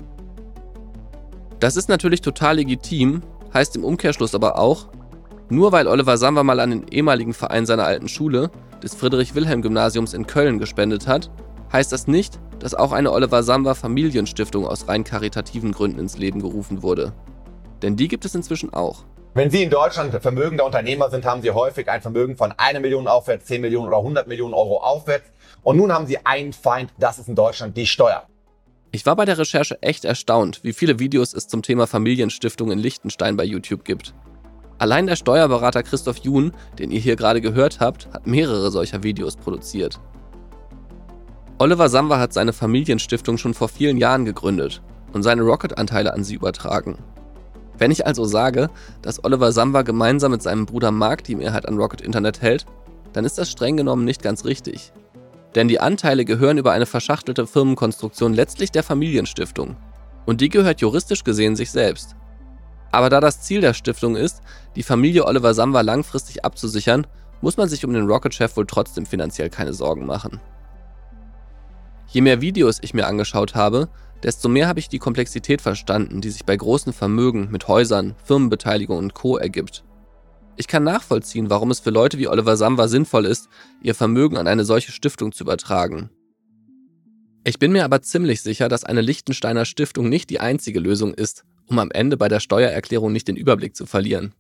[1.61, 3.23] Das ist natürlich total legitim,
[3.55, 4.89] heißt im Umkehrschluss aber auch,
[5.49, 8.51] nur weil Oliver Samba mal an den ehemaligen Verein seiner alten Schule,
[8.83, 11.31] des Friedrich-Wilhelm-Gymnasiums in Köln, gespendet hat,
[11.77, 16.41] heißt das nicht, dass auch eine Oliver Samba Familienstiftung aus rein karitativen Gründen ins Leben
[16.41, 17.13] gerufen wurde.
[17.83, 19.05] Denn die gibt es inzwischen auch.
[19.35, 23.07] Wenn Sie in Deutschland vermögender Unternehmer sind, haben Sie häufig ein Vermögen von einer Million
[23.07, 25.31] aufwärts, 10 Millionen oder 100 Millionen Euro aufwärts.
[25.63, 28.27] Und nun haben Sie einen Feind, das ist in Deutschland die Steuer.
[28.93, 32.79] Ich war bei der Recherche echt erstaunt, wie viele Videos es zum Thema Familienstiftung in
[32.79, 34.15] Liechtenstein bei YouTube gibt.
[34.79, 39.37] Allein der Steuerberater Christoph Jun, den ihr hier gerade gehört habt, hat mehrere solcher Videos
[39.37, 40.01] produziert.
[41.59, 44.83] Oliver Samba hat seine Familienstiftung schon vor vielen Jahren gegründet
[45.15, 46.99] und seine Rocket-Anteile an sie übertragen.
[47.79, 48.69] Wenn ich also sage,
[49.01, 52.67] dass Oliver Samba gemeinsam mit seinem Bruder Mark die Mehrheit an Rocket Internet hält,
[53.15, 54.93] dann ist das streng genommen nicht ganz richtig.
[55.55, 59.77] Denn die Anteile gehören über eine verschachtelte Firmenkonstruktion letztlich der Familienstiftung.
[60.27, 62.17] Und die gehört juristisch gesehen sich selbst.
[62.93, 64.43] Aber da das Ziel der Stiftung ist,
[64.75, 67.07] die Familie Oliver Samba langfristig abzusichern,
[67.41, 70.39] muss man sich um den Rocket-Chef wohl trotzdem finanziell keine Sorgen machen.
[72.09, 73.89] Je mehr Videos ich mir angeschaut habe,
[74.23, 78.99] desto mehr habe ich die Komplexität verstanden, die sich bei großen Vermögen mit Häusern, Firmenbeteiligung
[78.99, 79.37] und Co.
[79.37, 79.85] ergibt.
[80.57, 83.49] Ich kann nachvollziehen, warum es für Leute wie Oliver Samba sinnvoll ist,
[83.83, 86.11] ihr Vermögen an eine solche Stiftung zu übertragen.
[87.45, 91.45] Ich bin mir aber ziemlich sicher, dass eine Liechtensteiner Stiftung nicht die einzige Lösung ist,
[91.67, 94.35] um am Ende bei der Steuererklärung nicht den Überblick zu verlieren.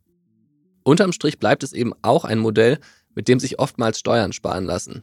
[0.82, 2.78] Unterm Strich bleibt es eben auch ein Modell,
[3.14, 5.02] mit dem sich oftmals Steuern sparen lassen.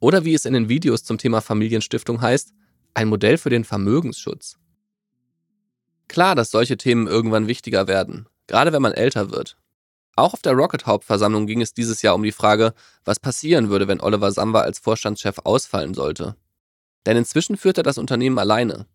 [0.00, 2.52] Oder wie es in den Videos zum Thema Familienstiftung heißt,
[2.94, 4.58] ein Modell für den Vermögensschutz.
[6.08, 9.56] Klar, dass solche Themen irgendwann wichtiger werden, gerade wenn man älter wird.
[10.16, 14.00] Auch auf der Rocket-Hauptversammlung ging es dieses Jahr um die Frage, was passieren würde, wenn
[14.00, 16.34] Oliver Samba als Vorstandschef ausfallen sollte.
[17.06, 18.86] Denn inzwischen führt er das Unternehmen alleine.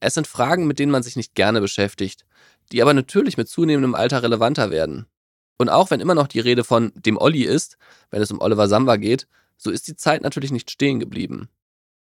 [0.00, 2.26] Es sind Fragen, mit denen man sich nicht gerne beschäftigt,
[2.70, 5.06] die aber natürlich mit zunehmendem Alter relevanter werden.
[5.56, 7.78] Und auch wenn immer noch die Rede von dem Olli ist,
[8.10, 9.26] wenn es um Oliver Samba geht,
[9.58, 11.48] so ist die Zeit natürlich nicht stehen geblieben.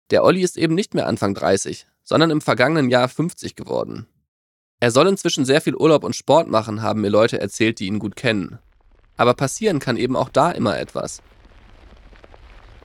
[0.10, 4.08] Der Olli ist eben nicht mehr Anfang 30, sondern im vergangenen Jahr 50 geworden.
[4.79, 7.99] Er soll inzwischen sehr viel Urlaub und Sport machen, haben mir Leute erzählt, die ihn
[7.99, 8.60] gut kennen.
[9.15, 11.21] Aber passieren kann eben auch da immer etwas.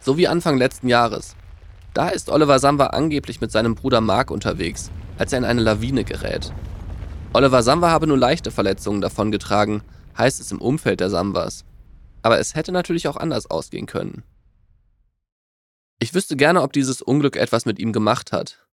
[0.01, 1.35] So wie Anfang letzten Jahres.
[1.95, 6.05] Da ist Oliver Samba angeblich mit seinem Bruder Mark unterwegs, als er in eine Lawine
[6.05, 6.53] gerät.
[7.33, 9.83] Oliver Samba habe nur leichte Verletzungen davongetragen,
[10.17, 11.65] heißt es im Umfeld der Sambas.
[12.23, 14.23] Aber es hätte natürlich auch anders ausgehen können.
[15.99, 18.69] Ich wüsste gerne, ob dieses Unglück etwas mit ihm gemacht hat,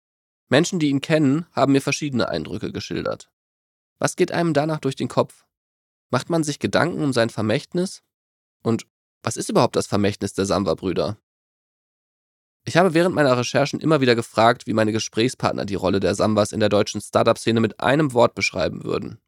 [0.52, 3.30] Menschen, die ihn kennen, haben mir verschiedene Eindrücke geschildert.
[3.98, 5.46] Was geht einem danach durch den Kopf?
[6.10, 8.02] Macht man sich Gedanken um sein Vermächtnis?
[8.62, 8.86] Und
[9.22, 11.16] was ist überhaupt das Vermächtnis der Samba-Brüder?
[12.64, 16.52] Ich habe während meiner Recherchen immer wieder gefragt, wie meine Gesprächspartner die Rolle der Sambas
[16.52, 19.22] in der deutschen Startup-Szene mit einem Wort beschreiben würden.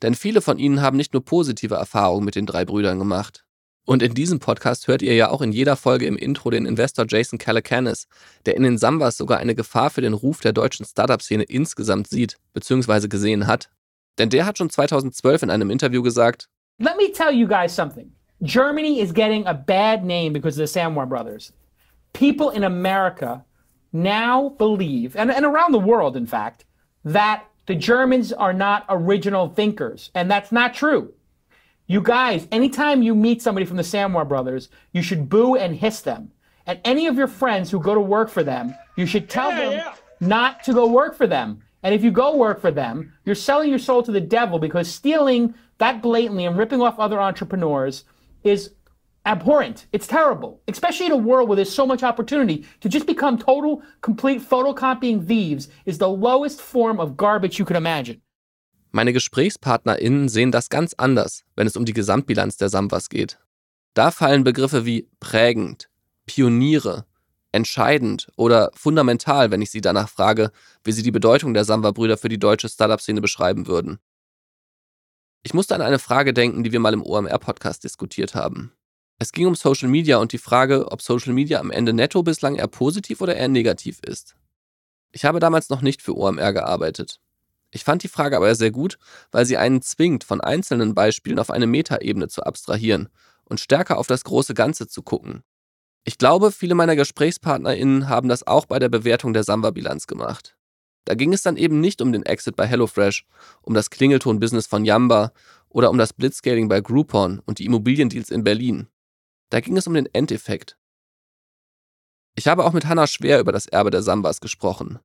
[0.00, 3.43] Denn viele von ihnen haben nicht nur positive Erfahrungen mit den drei Brüdern gemacht.
[3.86, 7.04] Und in diesem Podcast hört ihr ja auch in jeder Folge im Intro den Investor
[7.06, 8.08] Jason Calacanis,
[8.46, 12.38] der in den Sambas sogar eine Gefahr für den Ruf der deutschen Startup-Szene insgesamt sieht
[12.54, 13.08] bzw.
[13.08, 13.68] gesehen hat.
[14.18, 18.10] Denn der hat schon 2012 in einem Interview gesagt, Let me tell you guys something.
[18.42, 21.52] Germany is getting a bad name because of the Samwar brothers.
[22.12, 23.44] People in America
[23.92, 26.64] now believe, and, and around the world, in fact,
[27.04, 30.10] that the Germans are not original thinkers.
[30.14, 31.12] And that's not true.
[31.86, 36.00] You guys, anytime you meet somebody from the Samwar brothers, you should boo and hiss
[36.00, 36.30] them.
[36.66, 39.58] And any of your friends who go to work for them, you should tell Yeah,
[39.60, 39.94] them yeah.
[40.20, 41.60] not to go work for them.
[41.82, 44.88] And if you go work for them, you're selling your soul to the devil because
[44.88, 48.04] stealing that blatantly and ripping off other entrepreneurs
[48.44, 48.70] is
[49.26, 49.86] abhorrent.
[49.92, 52.64] It's terrible, especially in a world where there's so much opportunity.
[52.80, 57.76] To just become total, complete photocopying thieves is the lowest form of garbage you could
[57.76, 58.22] imagine.
[58.94, 63.40] Meine GesprächspartnerInnen sehen das ganz anders, wenn es um die Gesamtbilanz der Samwas geht.
[63.92, 65.90] Da fallen Begriffe wie prägend,
[66.26, 67.04] Pioniere,
[67.50, 70.52] entscheidend oder fundamental, wenn ich sie danach frage,
[70.84, 73.98] wie sie die Bedeutung der Samba-Brüder für die deutsche Startup-Szene beschreiben würden.
[75.42, 78.70] Ich musste an eine Frage denken, die wir mal im OMR-Podcast diskutiert haben.
[79.18, 82.54] Es ging um Social Media und die Frage, ob Social Media am Ende netto bislang
[82.54, 84.36] eher positiv oder eher negativ ist.
[85.10, 87.20] Ich habe damals noch nicht für OMR gearbeitet.
[87.74, 88.98] Ich fand die Frage aber sehr gut,
[89.32, 93.08] weil sie einen zwingt, von einzelnen Beispielen auf eine Metaebene zu abstrahieren
[93.42, 95.42] und stärker auf das große Ganze zu gucken.
[96.04, 100.56] Ich glaube, viele meiner GesprächspartnerInnen haben das auch bei der Bewertung der Samba-Bilanz gemacht.
[101.04, 103.26] Da ging es dann eben nicht um den Exit bei HelloFresh,
[103.62, 105.32] um das Klingelton-Business von Yamba
[105.68, 108.86] oder um das Blitzscaling bei Groupon und die Immobiliendeals in Berlin.
[109.50, 110.78] Da ging es um den Endeffekt.
[112.36, 115.00] Ich habe auch mit Hannah Schwer über das Erbe der Sambas gesprochen.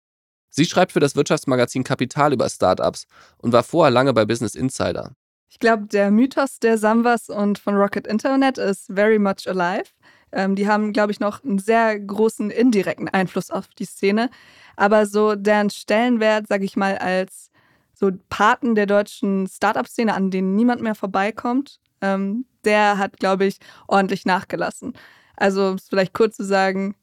[0.50, 3.06] Sie schreibt für das Wirtschaftsmagazin Kapital über Startups
[3.38, 5.14] und war vorher lange bei Business Insider.
[5.50, 9.90] Ich glaube, der Mythos der Sambas und von Rocket Internet ist very much alive.
[10.32, 14.30] Ähm, die haben, glaube ich, noch einen sehr großen indirekten Einfluss auf die Szene.
[14.76, 17.50] Aber so deren Stellenwert, sage ich mal, als
[17.94, 23.58] so Paten der deutschen Startup-Szene, an denen niemand mehr vorbeikommt, ähm, der hat, glaube ich,
[23.88, 24.94] ordentlich nachgelassen.
[25.36, 26.96] Also um es vielleicht kurz zu sagen,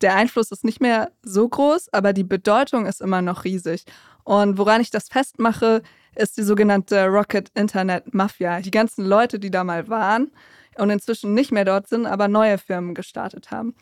[0.00, 3.84] der Einfluss ist nicht mehr so groß, aber die Bedeutung ist immer noch riesig.
[4.24, 5.82] Und woran ich das festmache,
[6.14, 8.60] ist die sogenannte Rocket Internet Mafia.
[8.60, 10.30] Die ganzen Leute, die da mal waren
[10.76, 13.74] und inzwischen nicht mehr dort sind, aber neue Firmen gestartet haben.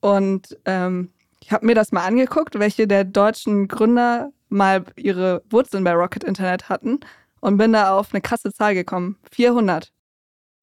[0.00, 5.84] Und ähm, ich habe mir das mal angeguckt, welche der deutschen Gründer mal ihre Wurzeln
[5.84, 7.00] bei Rocket Internet hatten
[7.40, 9.16] und bin da auf eine krasse Zahl gekommen.
[9.32, 9.92] 400.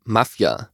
[0.03, 0.69] Mafia.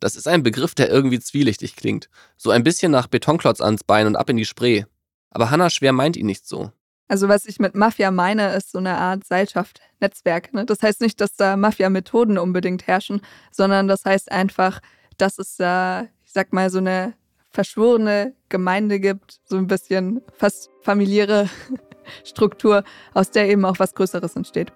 [0.00, 2.08] Das ist ein Begriff, der irgendwie zwielichtig klingt.
[2.36, 4.84] So ein bisschen nach Betonklotz ans Bein und ab in die Spree.
[5.30, 6.72] Aber Hannah Schwer meint ihn nicht so.
[7.06, 10.54] Also was ich mit Mafia meine, ist so eine Art Seilschaft, Netzwerk.
[10.54, 10.64] Ne?
[10.64, 14.80] Das heißt nicht, dass da Mafia-Methoden unbedingt herrschen, sondern das heißt einfach,
[15.18, 17.14] dass es da, ich sag mal, so eine
[17.50, 21.50] verschworene Gemeinde gibt, so ein bisschen fast familiäre
[22.24, 24.72] Struktur, aus der eben auch was Größeres entsteht.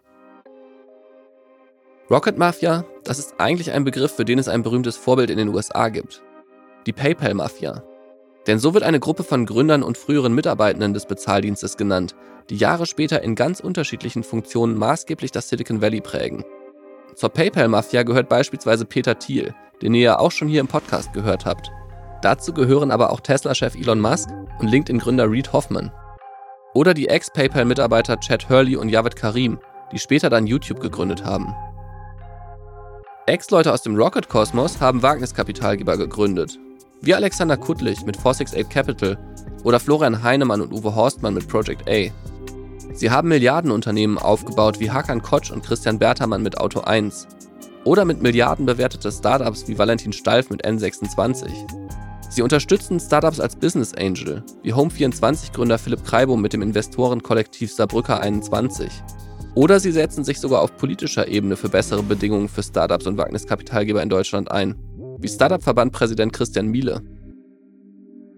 [2.11, 5.49] Rocket Mafia, das ist eigentlich ein Begriff, für den es ein berühmtes Vorbild in den
[5.49, 6.23] USA gibt.
[6.85, 7.83] Die PayPal Mafia.
[8.47, 12.15] Denn so wird eine Gruppe von Gründern und früheren Mitarbeitenden des Bezahldienstes genannt,
[12.51, 16.45] die Jahre später in ganz unterschiedlichen Funktionen maßgeblich das Silicon Valley prägen.
[17.15, 21.47] Zur PayPal-Mafia gehört beispielsweise Peter Thiel, den ihr ja auch schon hier im Podcast gehört
[21.47, 21.71] habt.
[22.21, 25.91] Dazu gehören aber auch Tesla-Chef Elon Musk und LinkedIn-Gründer Reid Hoffman.
[26.75, 29.59] Oder die Ex-PayPal-Mitarbeiter Chad Hurley und Javed Karim,
[29.91, 31.55] die später dann YouTube gegründet haben.
[33.27, 36.59] Ex-Leute aus dem Rocket-Kosmos haben Wagniskapitalgeber gegründet,
[37.01, 39.19] wie Alexander Kuttlich mit 468 Capital
[39.63, 42.11] oder Florian Heinemann und Uwe Horstmann mit Project A.
[42.93, 47.27] Sie haben Milliardenunternehmen aufgebaut wie Hakan Kotsch und Christian Bertermann mit Auto 1.
[47.85, 51.49] Oder mit Milliarden bewertete Startups wie Valentin Stalf mit N26.
[52.29, 58.91] Sie unterstützen Startups als Business Angel, wie Home24-Gründer Philipp Kreibo mit dem Investorenkollektiv Saarbrücker 21.
[59.55, 64.03] Oder sie setzen sich sogar auf politischer Ebene für bessere Bedingungen für Startups und Wagniskapitalgeber
[64.03, 64.75] in Deutschland ein,
[65.19, 67.03] wie Startup-Verband-Präsident Christian Miele.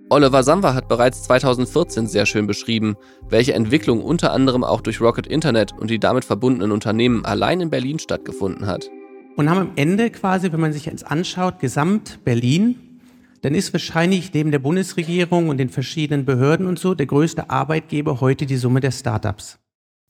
[0.08, 2.94] Oliver Samwer hat bereits 2014 sehr schön beschrieben,
[3.28, 7.70] welche Entwicklung unter anderem auch durch Rocket Internet und die damit verbundenen Unternehmen allein in
[7.70, 8.88] Berlin stattgefunden hat.
[9.36, 13.00] Und haben am Ende quasi, wenn man sich jetzt anschaut, Gesamt Berlin,
[13.42, 18.20] dann ist wahrscheinlich neben der Bundesregierung und den verschiedenen Behörden und so der größte Arbeitgeber
[18.20, 19.58] heute die Summe der Startups.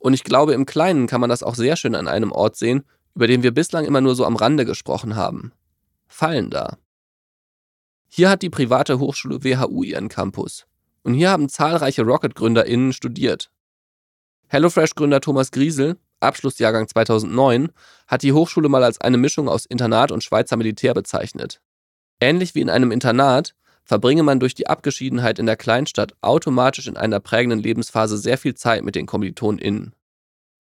[0.06, 2.84] Und ich glaube, im Kleinen kann man das auch sehr schön an einem Ort sehen,
[3.16, 5.50] über den wir bislang immer nur so am Rande gesprochen haben.
[6.06, 6.76] Fallen da.
[8.06, 10.66] Hier hat die private Hochschule WHU ihren Campus.
[11.02, 13.50] Und hier haben zahlreiche Rocket-GründerInnen studiert.
[14.46, 17.72] HelloFresh-Gründer Thomas Griesel, Abschlussjahrgang 2009,
[18.06, 21.60] hat die Hochschule mal als eine Mischung aus Internat und Schweizer Militär bezeichnet.
[22.20, 26.96] Ähnlich wie in einem Internat verbringe man durch die Abgeschiedenheit in der Kleinstadt automatisch in
[26.96, 29.95] einer prägenden Lebensphase sehr viel Zeit mit den KommilitonInnen.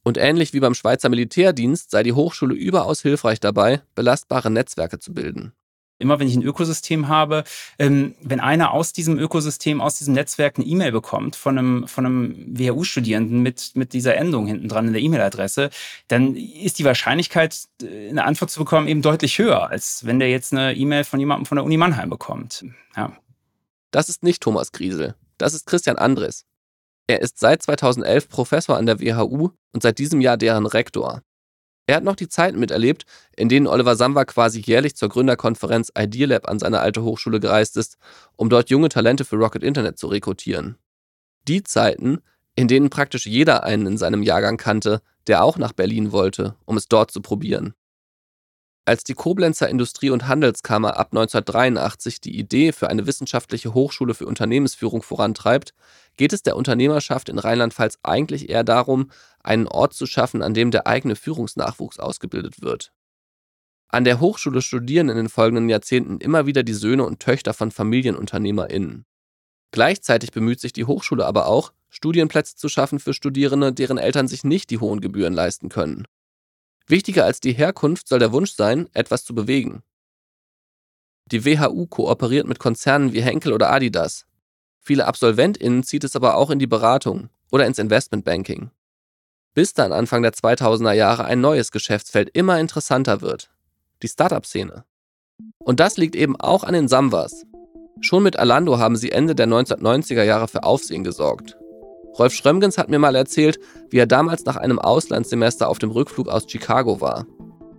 [0.06, 5.12] Und ähnlich wie beim Schweizer Militärdienst sei die Hochschule überaus hilfreich dabei, belastbare Netzwerke zu
[5.12, 5.52] bilden.
[5.98, 7.42] Immer wenn ich ein Ökosystem habe,
[7.80, 12.06] ähm, wenn einer aus diesem Ökosystem, aus diesem Netzwerk eine E-Mail bekommt von einem, von
[12.06, 15.70] einem WHU-Studierenden mit, mit dieser Endung hinten dran in der E-Mail-Adresse,
[16.06, 20.30] dann ist die Wahrscheinlichkeit, äh, eine Antwort zu bekommen, eben deutlich höher, als wenn der
[20.30, 22.64] jetzt eine E-Mail von jemandem von der Uni Mannheim bekommt.
[22.96, 23.10] Ja.
[23.90, 26.44] Das ist nicht Thomas Griesel, das ist Christian Andres.
[27.08, 31.22] Er ist seit 2011 Professor an der WHU und seit diesem Jahr deren Rektor.
[31.88, 33.04] Er hat noch die Zeiten miterlebt,
[33.36, 37.96] in denen Oliver Samba quasi jährlich zur Gründerkonferenz Idealab an seine alte Hochschule gereist ist,
[38.34, 40.78] um dort junge Talente für Rocket Internet zu rekrutieren.
[41.46, 42.22] Die Zeiten,
[42.56, 46.76] in denen praktisch jeder einen in seinem Jahrgang kannte, der auch nach Berlin wollte, um
[46.76, 47.74] es dort zu probieren.
[48.88, 54.26] Als die Koblenzer Industrie- und Handelskammer ab 1983 die Idee für eine wissenschaftliche Hochschule für
[54.26, 55.74] Unternehmensführung vorantreibt,
[56.16, 59.10] geht es der Unternehmerschaft in Rheinland-Pfalz eigentlich eher darum,
[59.42, 62.92] einen Ort zu schaffen, an dem der eigene Führungsnachwuchs ausgebildet wird.
[63.88, 67.72] An der Hochschule studieren in den folgenden Jahrzehnten immer wieder die Söhne und Töchter von
[67.72, 69.04] FamilienunternehmerInnen.
[69.72, 74.44] Gleichzeitig bemüht sich die Hochschule aber auch, Studienplätze zu schaffen für Studierende, deren Eltern sich
[74.44, 76.06] nicht die hohen Gebühren leisten können.
[76.88, 79.82] Wichtiger als die Herkunft soll der Wunsch sein, etwas zu bewegen.
[81.26, 84.26] Die WHU kooperiert mit Konzernen wie Henkel oder Adidas.
[84.80, 88.70] Viele AbsolventInnen zieht es aber auch in die Beratung oder ins Investmentbanking.
[89.52, 93.50] Bis dann Anfang der 2000er Jahre ein neues Geschäftsfeld immer interessanter wird.
[94.02, 94.84] Die Startup-Szene.
[95.58, 97.44] Und das liegt eben auch an den Samwas.
[98.00, 101.56] Schon mit Alando haben sie Ende der 1990er Jahre für Aufsehen gesorgt.
[102.18, 103.58] Rolf Schrömgens hat mir mal erzählt,
[103.90, 107.26] wie er damals nach einem Auslandssemester auf dem Rückflug aus Chicago war.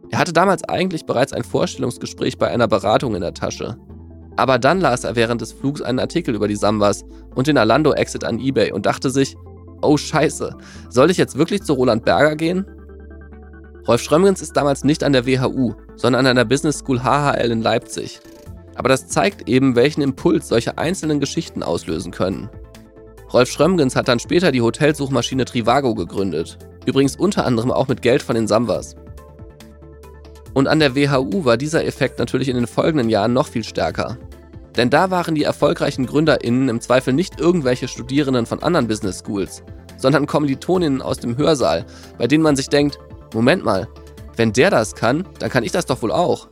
[0.10, 3.78] Er hatte damals eigentlich bereits ein Vorstellungsgespräch bei einer Beratung in der Tasche.
[4.36, 7.04] Aber dann las er während des Flugs einen Artikel über die Sambas
[7.36, 9.36] und den Alando-Exit an eBay und dachte sich,
[9.82, 10.56] oh scheiße,
[10.89, 12.65] soll ich jetzt wirklich zu Roland Berger gehen?
[13.88, 17.62] Rolf Schrömgens ist damals nicht an der WHU, sondern an der Business School HHL in
[17.62, 18.19] Leipzig.
[18.76, 22.50] Aber das zeigt eben, welchen Impuls solche einzelnen Geschichten auslösen können.
[23.34, 26.58] Rolf Schrömgens hat dann später die Hotelsuchmaschine Trivago gegründet.
[26.86, 28.96] Übrigens unter anderem auch mit Geld von den Samwas.
[30.54, 34.18] Und an der WHU war dieser Effekt natürlich in den folgenden Jahren noch viel stärker.
[34.78, 39.63] Denn da waren die erfolgreichen GründerInnen im Zweifel nicht irgendwelche Studierenden von anderen Business Schools,
[39.98, 41.86] sondern Kommilitoninnen aus dem Hörsaal,
[42.18, 42.98] bei denen man sich denkt,
[43.34, 43.88] Moment mal,
[44.36, 46.48] wenn der das kann, dann kann ich das doch wohl auch.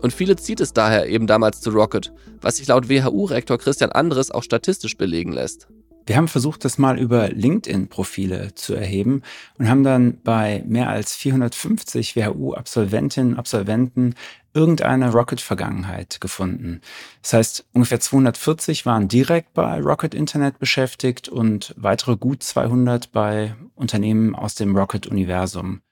[0.00, 4.30] Und viele zieht es daher eben damals zu Rocket, was sich laut WHU-Rektor Christian Andres
[4.30, 5.68] auch statistisch belegen lässt.
[6.04, 9.22] Wir haben versucht, das mal über LinkedIn-Profile zu erheben
[9.58, 14.14] und haben dann bei mehr als 450 WHU-Absolventinnen und Absolventen
[14.52, 16.80] irgendeine Rocket-Vergangenheit gefunden.
[17.22, 23.54] Das heißt, ungefähr 240 waren direkt bei Rocket Internet beschäftigt und weitere gut 200 bei
[23.74, 25.82] Unternehmen aus dem Rocket-Universum.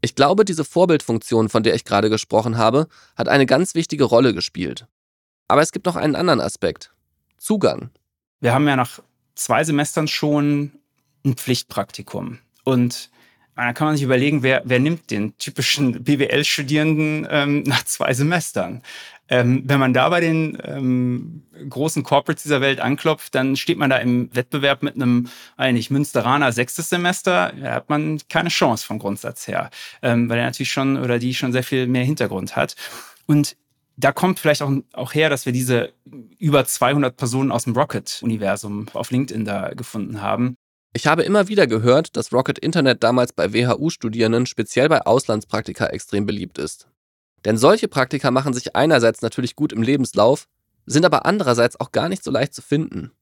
[0.00, 4.34] Ich glaube, diese Vorbildfunktion, von der ich gerade gesprochen habe, hat eine ganz wichtige Rolle
[4.34, 4.86] gespielt.
[5.48, 6.92] Aber es gibt noch einen anderen Aspekt.
[7.38, 7.90] Zugang.
[8.40, 9.00] Wir haben ja nach
[9.34, 10.72] zwei Semestern schon
[11.24, 12.38] ein Pflichtpraktikum.
[12.64, 13.10] Und
[13.56, 18.82] da kann man sich überlegen, wer, wer nimmt den typischen BWL-Studierenden ähm, nach zwei Semestern?
[19.26, 23.88] Ähm, wenn man da bei den ähm, großen Corporates dieser Welt anklopft, dann steht man
[23.88, 27.52] da im Wettbewerb mit einem eigentlich Münsteraner sechstes Semester.
[27.58, 29.70] Da hat man keine Chance vom Grundsatz her,
[30.02, 32.76] ähm, weil er natürlich schon oder die schon sehr viel mehr Hintergrund hat.
[33.24, 33.56] Und
[33.96, 35.92] da kommt vielleicht auch, auch her, dass wir diese
[36.38, 40.56] über 200 Personen aus dem Rocket-Universum auf LinkedIn da gefunden haben.
[40.96, 46.26] Ich habe immer wieder gehört, dass Rocket Internet damals bei WHU-Studierenden, speziell bei Auslandspraktika, extrem
[46.26, 46.88] beliebt ist.
[47.44, 50.46] Denn solche Praktika machen sich einerseits natürlich gut im Lebenslauf,
[50.86, 53.12] sind aber andererseits auch gar nicht so leicht zu finden.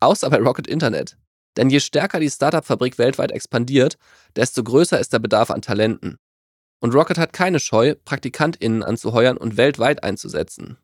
[0.00, 1.16] Außer bei Rocket Internet.
[1.56, 3.96] Denn je stärker die Startup-Fabrik weltweit expandiert,
[4.36, 6.18] desto größer ist der Bedarf an Talenten.
[6.82, 10.78] Und Rocket hat keine Scheu, PraktikantInnen anzuheuern und weltweit einzusetzen.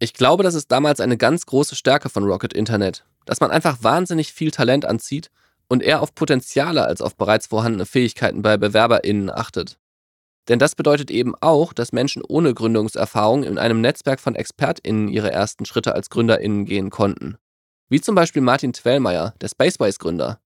[0.00, 3.84] Ich glaube, das ist damals eine ganz große Stärke von Rocket Internet, dass man einfach
[3.84, 5.30] wahnsinnig viel Talent anzieht
[5.68, 9.78] und eher auf Potenziale als auf bereits vorhandene Fähigkeiten bei BewerberInnen achtet.
[10.48, 15.30] Denn das bedeutet eben auch, dass Menschen ohne Gründungserfahrung in einem Netzwerk von ExpertInnen ihre
[15.30, 17.36] ersten Schritte als GründerInnen gehen konnten.
[17.88, 20.40] Wie zum Beispiel Martin Twellmeier, der Spaceways-Gründer.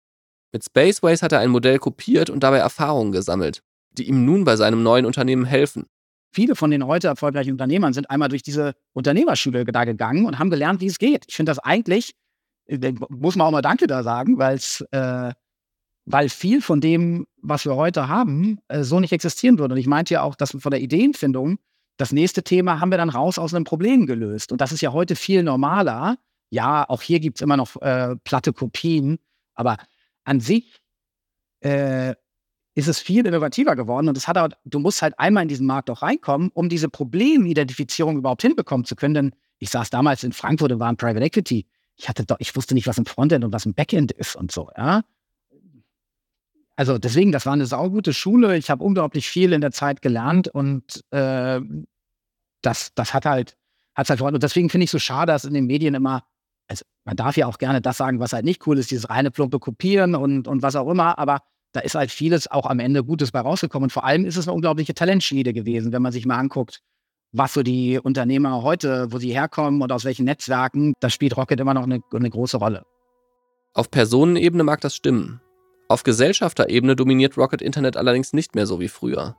[0.52, 3.62] Mit Spaceways hat er ein Modell kopiert und dabei Erfahrungen gesammelt
[3.98, 5.86] die ihm nun bei seinem neuen Unternehmen helfen.
[6.32, 10.50] Viele von den heute erfolgreichen Unternehmern sind einmal durch diese Unternehmerschule da gegangen und haben
[10.50, 11.24] gelernt, wie es geht.
[11.28, 12.14] Ich finde das eigentlich,
[13.08, 14.58] muss man auch mal Danke da sagen, weil
[14.90, 15.32] äh,
[16.10, 19.74] weil viel von dem, was wir heute haben, äh, so nicht existieren würde.
[19.74, 21.58] Und ich meinte ja auch, dass von der Ideenfindung
[21.98, 24.52] das nächste Thema haben wir dann raus aus einem Problem gelöst.
[24.52, 26.16] Und das ist ja heute viel normaler.
[26.50, 29.18] Ja, auch hier gibt es immer noch äh, platte Kopien,
[29.54, 29.76] aber
[30.24, 30.80] an sich
[31.60, 32.14] äh,
[32.78, 34.08] ist es viel innovativer geworden.
[34.08, 36.88] Und das hat auch, du musst halt einmal in diesen Markt auch reinkommen, um diese
[36.88, 39.14] Problemidentifizierung überhaupt hinbekommen zu können.
[39.14, 41.66] Denn ich saß damals in Frankfurt und war im Private Equity.
[41.96, 44.52] Ich hatte doch, ich wusste nicht, was ein Frontend und was ein Backend ist und
[44.52, 45.02] so, ja.
[46.76, 48.56] Also deswegen, das war eine saugute Schule.
[48.56, 51.60] Ich habe unglaublich viel in der Zeit gelernt und äh,
[52.62, 53.56] das, das hat halt,
[53.96, 56.22] hat halt Und deswegen finde ich so schade, dass in den Medien immer,
[56.68, 59.32] also man darf ja auch gerne das sagen, was halt nicht cool ist, dieses reine
[59.32, 61.42] plumpe Kopieren und, und was auch immer, aber
[61.78, 63.84] da ist halt vieles auch am Ende Gutes bei rausgekommen.
[63.84, 66.80] Und vor allem ist es eine unglaubliche Talentschmiede gewesen, wenn man sich mal anguckt,
[67.30, 71.60] was so die Unternehmer heute, wo sie herkommen und aus welchen Netzwerken, da spielt Rocket
[71.60, 72.82] immer noch eine, eine große Rolle.
[73.74, 75.40] Auf Personenebene mag das stimmen.
[75.88, 79.36] Auf Gesellschafterebene dominiert Rocket Internet allerdings nicht mehr so wie früher.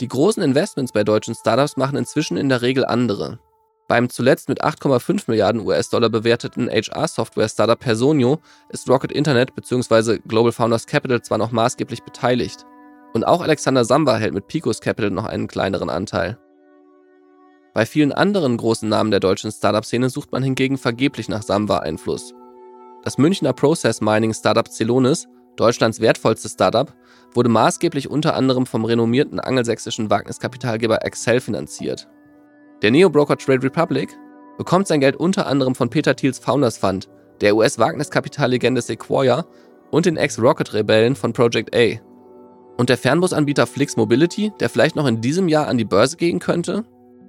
[0.00, 3.40] Die großen Investments bei deutschen Startups machen inzwischen in der Regel andere.
[3.86, 10.18] Beim zuletzt mit 8,5 Milliarden US-Dollar bewerteten HR-Software-Startup Personio ist Rocket Internet bzw.
[10.26, 12.64] Global Founders Capital zwar noch maßgeblich beteiligt.
[13.12, 16.38] Und auch Alexander Samba hält mit Picos Capital noch einen kleineren Anteil.
[17.74, 22.32] Bei vielen anderen großen Namen der deutschen Startup-Szene sucht man hingegen vergeblich nach Samba-Einfluss.
[23.02, 26.92] Das Münchner Process Mining Startup Celonis Deutschlands wertvollstes Startup,
[27.32, 32.08] wurde maßgeblich unter anderem vom renommierten angelsächsischen Wagniskapitalgeber Excel finanziert.
[32.84, 34.10] Der Neo-Broker Trade Republic
[34.58, 37.08] bekommt sein Geld unter anderem von Peter Thiels Founders Fund,
[37.40, 39.46] der US-Wagniskapitallegende Sequoia
[39.90, 41.98] und den Ex-Rocket-Rebellen von Project A.
[42.76, 46.40] Und der Fernbusanbieter Flix Mobility, der vielleicht noch in diesem Jahr an die Börse gehen
[46.40, 46.84] könnte,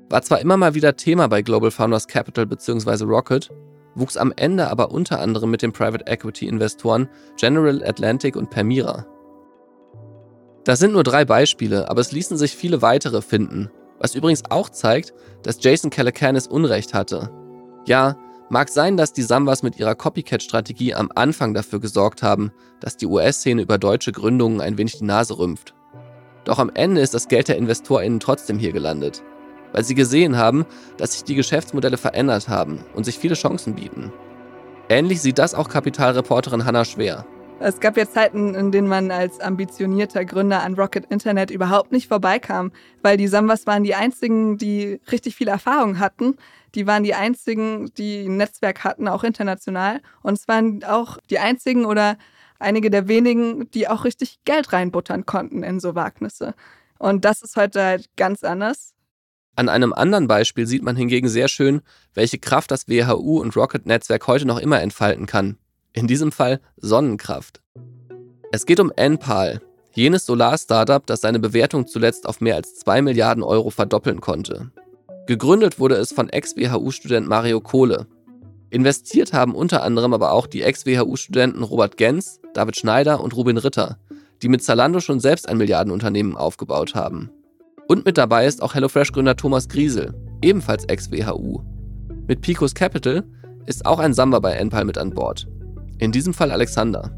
[0.10, 3.06] war zwar immer mal wieder Thema bei Global Founders Capital bzw.
[3.06, 3.49] Rocket,
[3.95, 9.06] wuchs am Ende aber unter anderem mit den Private Equity Investoren General Atlantic und Permira.
[10.66, 13.70] Das sind nur drei Beispiele, aber es ließen sich viele weitere finden,
[14.00, 17.32] was übrigens auch zeigt, dass Jason Calacanis Unrecht hatte.
[17.86, 18.18] Ja,
[18.50, 23.06] mag sein, dass die Sambas mit ihrer Copycat-Strategie am Anfang dafür gesorgt haben, dass die
[23.06, 25.74] US-Szene über deutsche Gründungen ein wenig die Nase rümpft.
[26.43, 29.24] Doch am Ende ist das Geld der InvestorInnen trotzdem hier gelandet
[29.76, 30.66] weil sie gesehen haben,
[30.96, 34.14] dass sich die Geschäftsmodelle verändert haben und sich viele Chancen bieten.
[34.88, 37.26] Ähnlich sieht das auch Kapitalreporterin Hannah Schwer.
[37.68, 42.07] Es gab ja Zeiten, in denen man als ambitionierter Gründer an Rocket Internet überhaupt nicht
[42.07, 46.36] vorbeikam, weil die Sambas waren die einzigen, die richtig viel Erfahrung hatten.
[46.76, 50.01] Die waren die einzigen, die ein Netzwerk hatten, auch international.
[50.22, 52.20] Und es waren auch die einzigen oder
[52.59, 56.53] einige der wenigen, die auch richtig Geld reinbuttern konnten in so Wagnisse.
[56.99, 58.93] Und das ist heute halt ganz anders.
[59.55, 61.82] An einem anderen Beispiel sieht man hingegen sehr schön,
[62.13, 65.57] welche Kraft das WHU und Rocket-Netzwerk heute noch immer entfalten kann.
[65.96, 67.62] In diesem Fall Sonnenkraft.
[68.52, 69.62] Es geht um NPAL,
[69.93, 74.72] jenes Solar-Startup, das seine Bewertung zuletzt auf mehr als 2 Milliarden Euro verdoppeln konnte.
[75.26, 78.08] Gegründet wurde es von Ex-WHU-Student Mario Kohle.
[78.72, 83.98] Investiert haben unter anderem aber auch die Ex-WHU-Studenten Robert Gens, David Schneider und Rubin Ritter,
[84.41, 87.32] die mit Zalando schon selbst ein Milliardenunternehmen aufgebaut haben.
[87.88, 91.62] Und mit dabei ist auch HelloFresh-Gründer Thomas Griesel, ebenfalls Ex-WHU.
[92.28, 93.24] Mit Picos Capital
[93.66, 95.48] ist auch ein Samba bei Enpal mit an Bord.
[95.98, 97.12] In diesem Fall Alexander.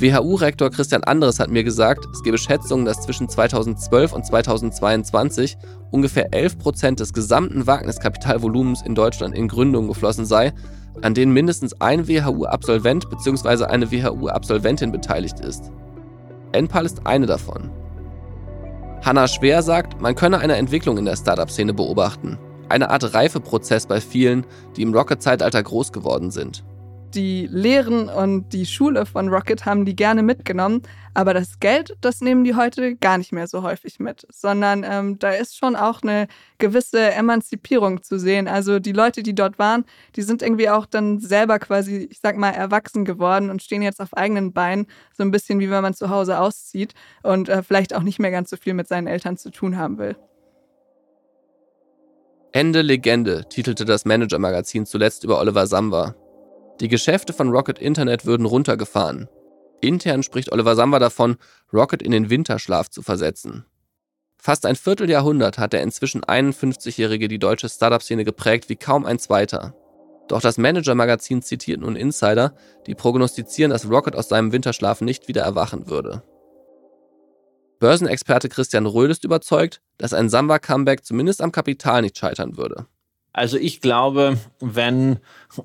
[0.00, 5.56] WHU-Rektor Christian Anderes hat mir gesagt, es gebe Schätzungen, dass zwischen 2012 und 2022
[5.90, 10.52] ungefähr 11% des gesamten Wagniskapitalvolumens in Deutschland in Gründungen geflossen sei,
[11.00, 13.64] an denen mindestens ein WHU-Absolvent bzw.
[13.64, 15.72] eine WHU-Absolventin beteiligt ist.
[16.52, 17.70] Enpal ist eine davon.
[19.02, 22.38] Hanna Schwer sagt, man könne eine Entwicklung in der Startup-Szene beobachten.
[22.68, 24.44] Eine Art Reifeprozess bei vielen,
[24.76, 26.62] die im Rocket-Zeitalter groß geworden sind
[27.14, 30.82] die Lehren und die Schule von Rocket haben die gerne mitgenommen,
[31.14, 35.18] aber das Geld, das nehmen die heute gar nicht mehr so häufig mit, sondern ähm,
[35.18, 36.28] da ist schon auch eine
[36.58, 38.46] gewisse Emanzipierung zu sehen.
[38.46, 39.84] Also die Leute, die dort waren,
[40.16, 44.00] die sind irgendwie auch dann selber quasi, ich sag mal, erwachsen geworden und stehen jetzt
[44.00, 47.94] auf eigenen Beinen, so ein bisschen wie wenn man zu Hause auszieht und äh, vielleicht
[47.94, 50.16] auch nicht mehr ganz so viel mit seinen Eltern zu tun haben will.
[52.52, 56.14] Ende Legende titelte das Manager-Magazin zuletzt über Oliver Samba,
[56.80, 59.28] die Geschäfte von Rocket Internet würden runtergefahren.
[59.80, 61.36] Intern spricht Oliver Samba davon,
[61.72, 63.64] Rocket in den Winterschlaf zu versetzen.
[64.40, 69.74] Fast ein Vierteljahrhundert hat der inzwischen 51-Jährige die deutsche Startup-Szene geprägt wie kaum ein zweiter.
[70.28, 72.54] Doch das Manager-Magazin zitiert nun Insider,
[72.86, 76.22] die prognostizieren, dass Rocket aus seinem Winterschlaf nicht wieder erwachen würde.
[77.80, 82.86] Börsenexperte Christian Röhl ist überzeugt, dass ein Samba-Comeback zumindest am Kapital nicht scheitern würde.
[83.32, 85.18] Also ich glaube, wenn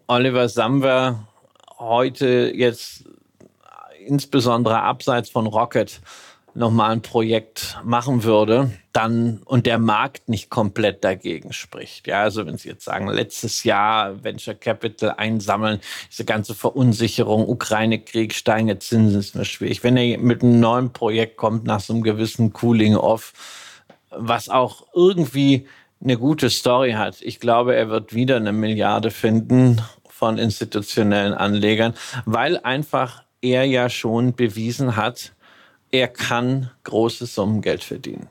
[0.08, 1.28] Oliver Samba
[1.80, 3.06] heute jetzt
[4.06, 6.02] insbesondere abseits von Rocket
[6.56, 12.08] nochmal ein Projekt machen würde, dann und der Markt nicht komplett dagegen spricht.
[12.08, 15.80] Ja, also wenn Sie jetzt sagen, letztes Jahr Venture Capital einsammeln,
[16.12, 19.84] diese ganze Verunsicherung, Ukraine-Krieg, steigende Zinsen ist mir schwierig.
[19.84, 23.34] Wenn er mit einem neuen Projekt kommt nach so einem gewissen Cooling-Off,
[24.12, 25.68] was auch irgendwie
[26.04, 31.94] eine gute Story hat, ich glaube, er wird wieder eine Milliarde finden von institutionellen Anlegern,
[32.26, 35.34] weil einfach er ja schon bewiesen hat,
[35.92, 38.30] er kann große Summen Geld verdienen.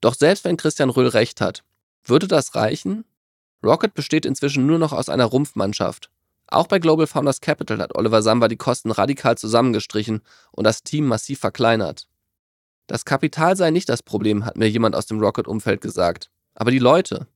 [0.00, 1.62] Doch selbst wenn Christian Röhl recht hat,
[2.04, 3.04] würde das reichen?
[3.64, 6.10] Rocket besteht inzwischen nur noch aus einer Rumpfmannschaft.
[6.48, 11.06] Auch bei Global Founders Capital hat Oliver Samba die Kosten radikal zusammengestrichen und das Team
[11.06, 12.08] massiv verkleinert.
[12.86, 16.30] Das Kapital sei nicht das Problem, hat mir jemand aus dem Rocket-Umfeld gesagt.
[16.60, 17.26] Aber die Leute.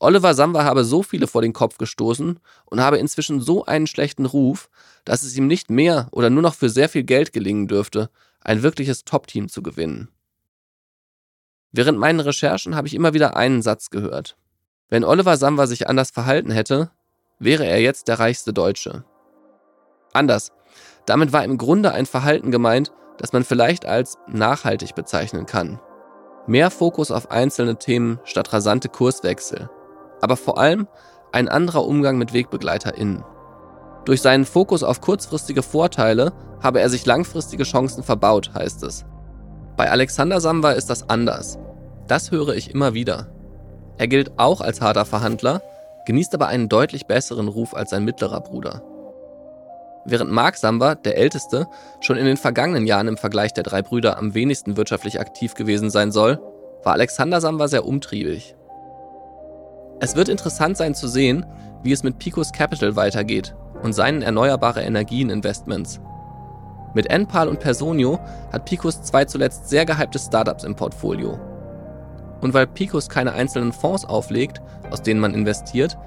[0.00, 4.26] Oliver Samba habe so viele vor den Kopf gestoßen und habe inzwischen so einen schlechten
[4.26, 4.68] Ruf,
[5.06, 8.10] dass es ihm nicht mehr oder nur noch für sehr viel Geld gelingen dürfte,
[8.42, 10.08] ein wirkliches Top-Team zu gewinnen.
[11.72, 14.36] Während meinen Recherchen habe ich immer wieder einen Satz gehört.
[14.90, 16.90] Wenn Oliver Samba sich anders verhalten hätte,
[17.38, 19.04] wäre er jetzt der reichste Deutsche.
[20.12, 20.52] Anders.
[21.06, 25.80] Damit war im Grunde ein Verhalten gemeint, das man vielleicht als nachhaltig bezeichnen kann.
[26.46, 29.68] Mehr Fokus auf einzelne Themen statt rasante Kurswechsel.
[30.20, 30.86] Aber vor allem
[31.32, 33.24] ein anderer Umgang mit WegbegleiterInnen.
[34.04, 36.32] Durch seinen Fokus auf kurzfristige Vorteile
[36.62, 39.04] habe er sich langfristige Chancen verbaut, heißt es.
[39.76, 41.58] Bei Alexander Samba ist das anders.
[42.06, 43.26] Das höre ich immer wieder.
[43.98, 45.60] Er gilt auch als harter Verhandler,
[46.06, 48.82] genießt aber einen deutlich besseren Ruf als sein mittlerer Bruder.
[50.08, 51.66] Während Mark Samba, der Älteste,
[52.00, 55.90] schon in den vergangenen Jahren im Vergleich der drei Brüder am wenigsten wirtschaftlich aktiv gewesen
[55.90, 56.40] sein soll,
[56.84, 58.54] war Alexander Samba sehr umtriebig.
[59.98, 61.44] Es wird interessant sein zu sehen,
[61.82, 66.00] wie es mit Picos Capital weitergeht und seinen erneuerbare Energien Investments.
[66.94, 68.20] Mit Enpal und Personio
[68.52, 71.38] hat Picos zwei zuletzt sehr gehypte Startups im Portfolio.
[72.40, 75.98] Und weil Picos keine einzelnen Fonds auflegt, aus denen man investiert,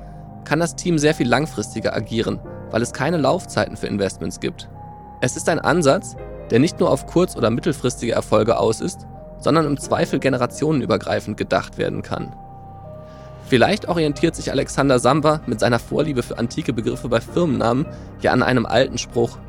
[0.46, 2.40] kann das Team sehr viel langfristiger agieren,
[2.72, 4.70] weil es keine Laufzeiten für Investments gibt.
[5.22, 6.16] Es ist ein Ansatz,
[6.50, 9.06] der nicht nur auf kurz- oder mittelfristige Erfolge aus ist,
[9.40, 12.36] sondern im Zweifel generationenübergreifend gedacht werden kann.
[13.46, 17.88] Vielleicht orientiert sich Alexander Samba mit seiner Vorliebe für antike Begriffe bei Firmennamen
[18.22, 19.40] ja an einem alten Spruch.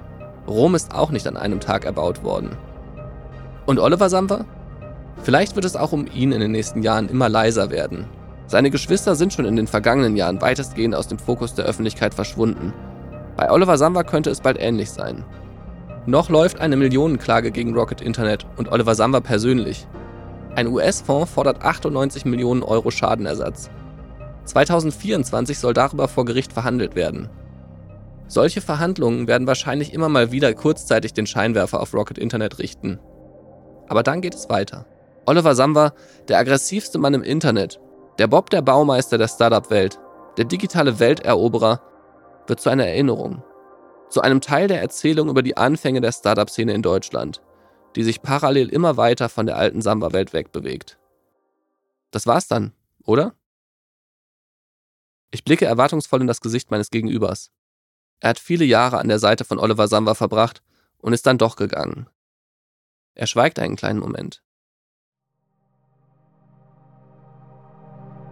[0.49, 2.57] Rom ist auch nicht an einem Tag erbaut worden.
[3.67, 4.47] Und Oliver Samba?
[5.23, 8.07] Vielleicht wird es auch um ihn in den nächsten Jahren immer leiser werden.
[8.47, 12.73] Seine Geschwister sind schon in den vergangenen Jahren weitestgehend aus dem Fokus der Öffentlichkeit verschwunden.
[13.41, 15.25] Bei Oliver Samba könnte es bald ähnlich sein.
[16.05, 19.89] Noch läuft eine Millionenklage gegen Rocket Internet und Oliver Samba persönlich.
[20.57, 23.71] Ein US-Fonds fordert 98 Millionen Euro Schadenersatz.
[24.45, 27.31] 2024 soll darüber vor Gericht verhandelt werden.
[28.27, 32.99] Solche Verhandlungen werden wahrscheinlich immer mal wieder kurzzeitig den Scheinwerfer auf Rocket Internet richten.
[33.89, 34.85] Aber dann geht es weiter.
[35.25, 35.95] Oliver Samba,
[36.29, 37.81] der aggressivste Mann im Internet,
[38.19, 39.99] der Bob der Baumeister der Startup-Welt,
[40.37, 41.81] der digitale Welteroberer,
[42.51, 43.43] wird zu einer Erinnerung.
[44.11, 47.41] Zu einem Teil der Erzählung über die Anfänge der Startup-Szene in Deutschland,
[47.97, 50.99] die sich parallel immer weiter von der alten Samba-Welt wegbewegt.
[52.11, 52.73] Das war's dann,
[53.05, 53.35] oder?
[55.31, 57.53] Ich blicke erwartungsvoll in das Gesicht meines Gegenübers.
[58.19, 60.63] Er hat viele Jahre an der Seite von Oliver Samba verbracht
[60.99, 62.09] und ist dann doch gegangen.
[63.15, 64.43] Er schweigt einen kleinen Moment.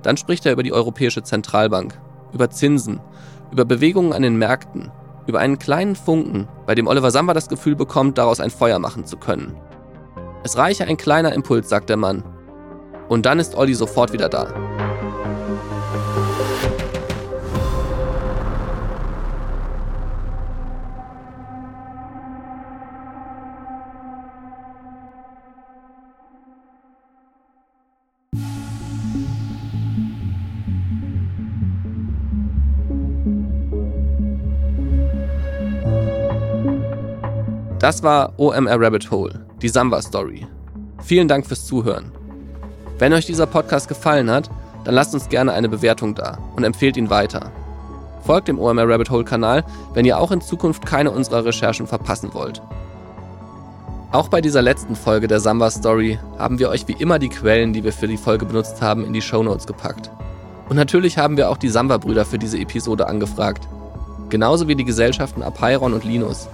[0.03, 2.01] Dann spricht er über die Europäische Zentralbank,
[2.33, 3.01] über Zinsen,
[3.51, 4.91] über Bewegungen an den Märkten,
[5.27, 9.05] über einen kleinen Funken, bei dem Oliver Samba das Gefühl bekommt, daraus ein Feuer machen
[9.05, 9.57] zu können.
[10.45, 12.23] Es reiche ein kleiner Impuls, sagt der Mann.
[13.09, 14.55] Und dann ist Olli sofort wieder da.
[37.89, 40.47] Das war OMR Rabbit Hole, die Samba Story.
[41.03, 42.13] Vielen Dank fürs Zuhören.
[42.99, 44.51] Wenn euch dieser Podcast gefallen hat,
[44.85, 47.51] dann lasst uns gerne eine Bewertung da und empfehlt ihn weiter.
[48.27, 49.65] Folgt dem OMR Rabbit Hole Kanal,
[49.95, 52.61] wenn ihr auch in Zukunft keine unserer Recherchen verpassen wollt.
[54.13, 57.73] Auch bei dieser letzten Folge der Samba Story haben wir euch wie immer die Quellen,
[57.73, 60.11] die wir für die Folge benutzt haben, in die Shownotes gepackt.
[60.69, 63.67] Und natürlich haben wir auch die Samba-Brüder für diese Episode angefragt.
[64.29, 66.51] Genauso wie die Gesellschaften Apeiron und Linus.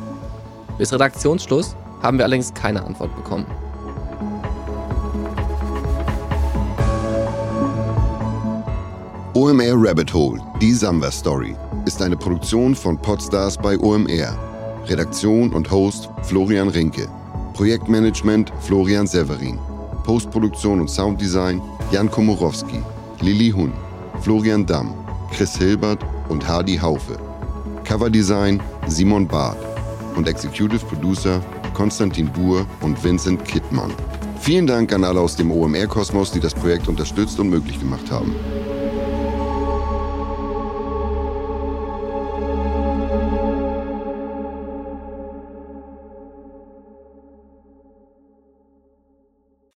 [0.78, 3.46] Bis Redaktionsschluss haben wir allerdings keine Antwort bekommen.
[9.34, 11.56] OMR Rabbit Hole, die Samba Story,
[11.86, 14.38] ist eine Produktion von Podstars bei OMR.
[14.86, 17.08] Redaktion und Host Florian Rinke.
[17.54, 19.58] Projektmanagement Florian Severin.
[20.04, 22.82] Postproduktion und Sounddesign Jan Komorowski,
[23.20, 23.72] Lilly Hun,
[24.20, 24.92] Florian Damm,
[25.32, 27.18] Chris Hilbert und Hardy Haufe.
[27.84, 29.73] Coverdesign Simon Barth
[30.16, 31.42] und Executive Producer
[31.74, 33.92] Konstantin Buhr und Vincent Kittmann.
[34.40, 38.34] Vielen Dank an alle aus dem OMR-Kosmos, die das Projekt unterstützt und möglich gemacht haben.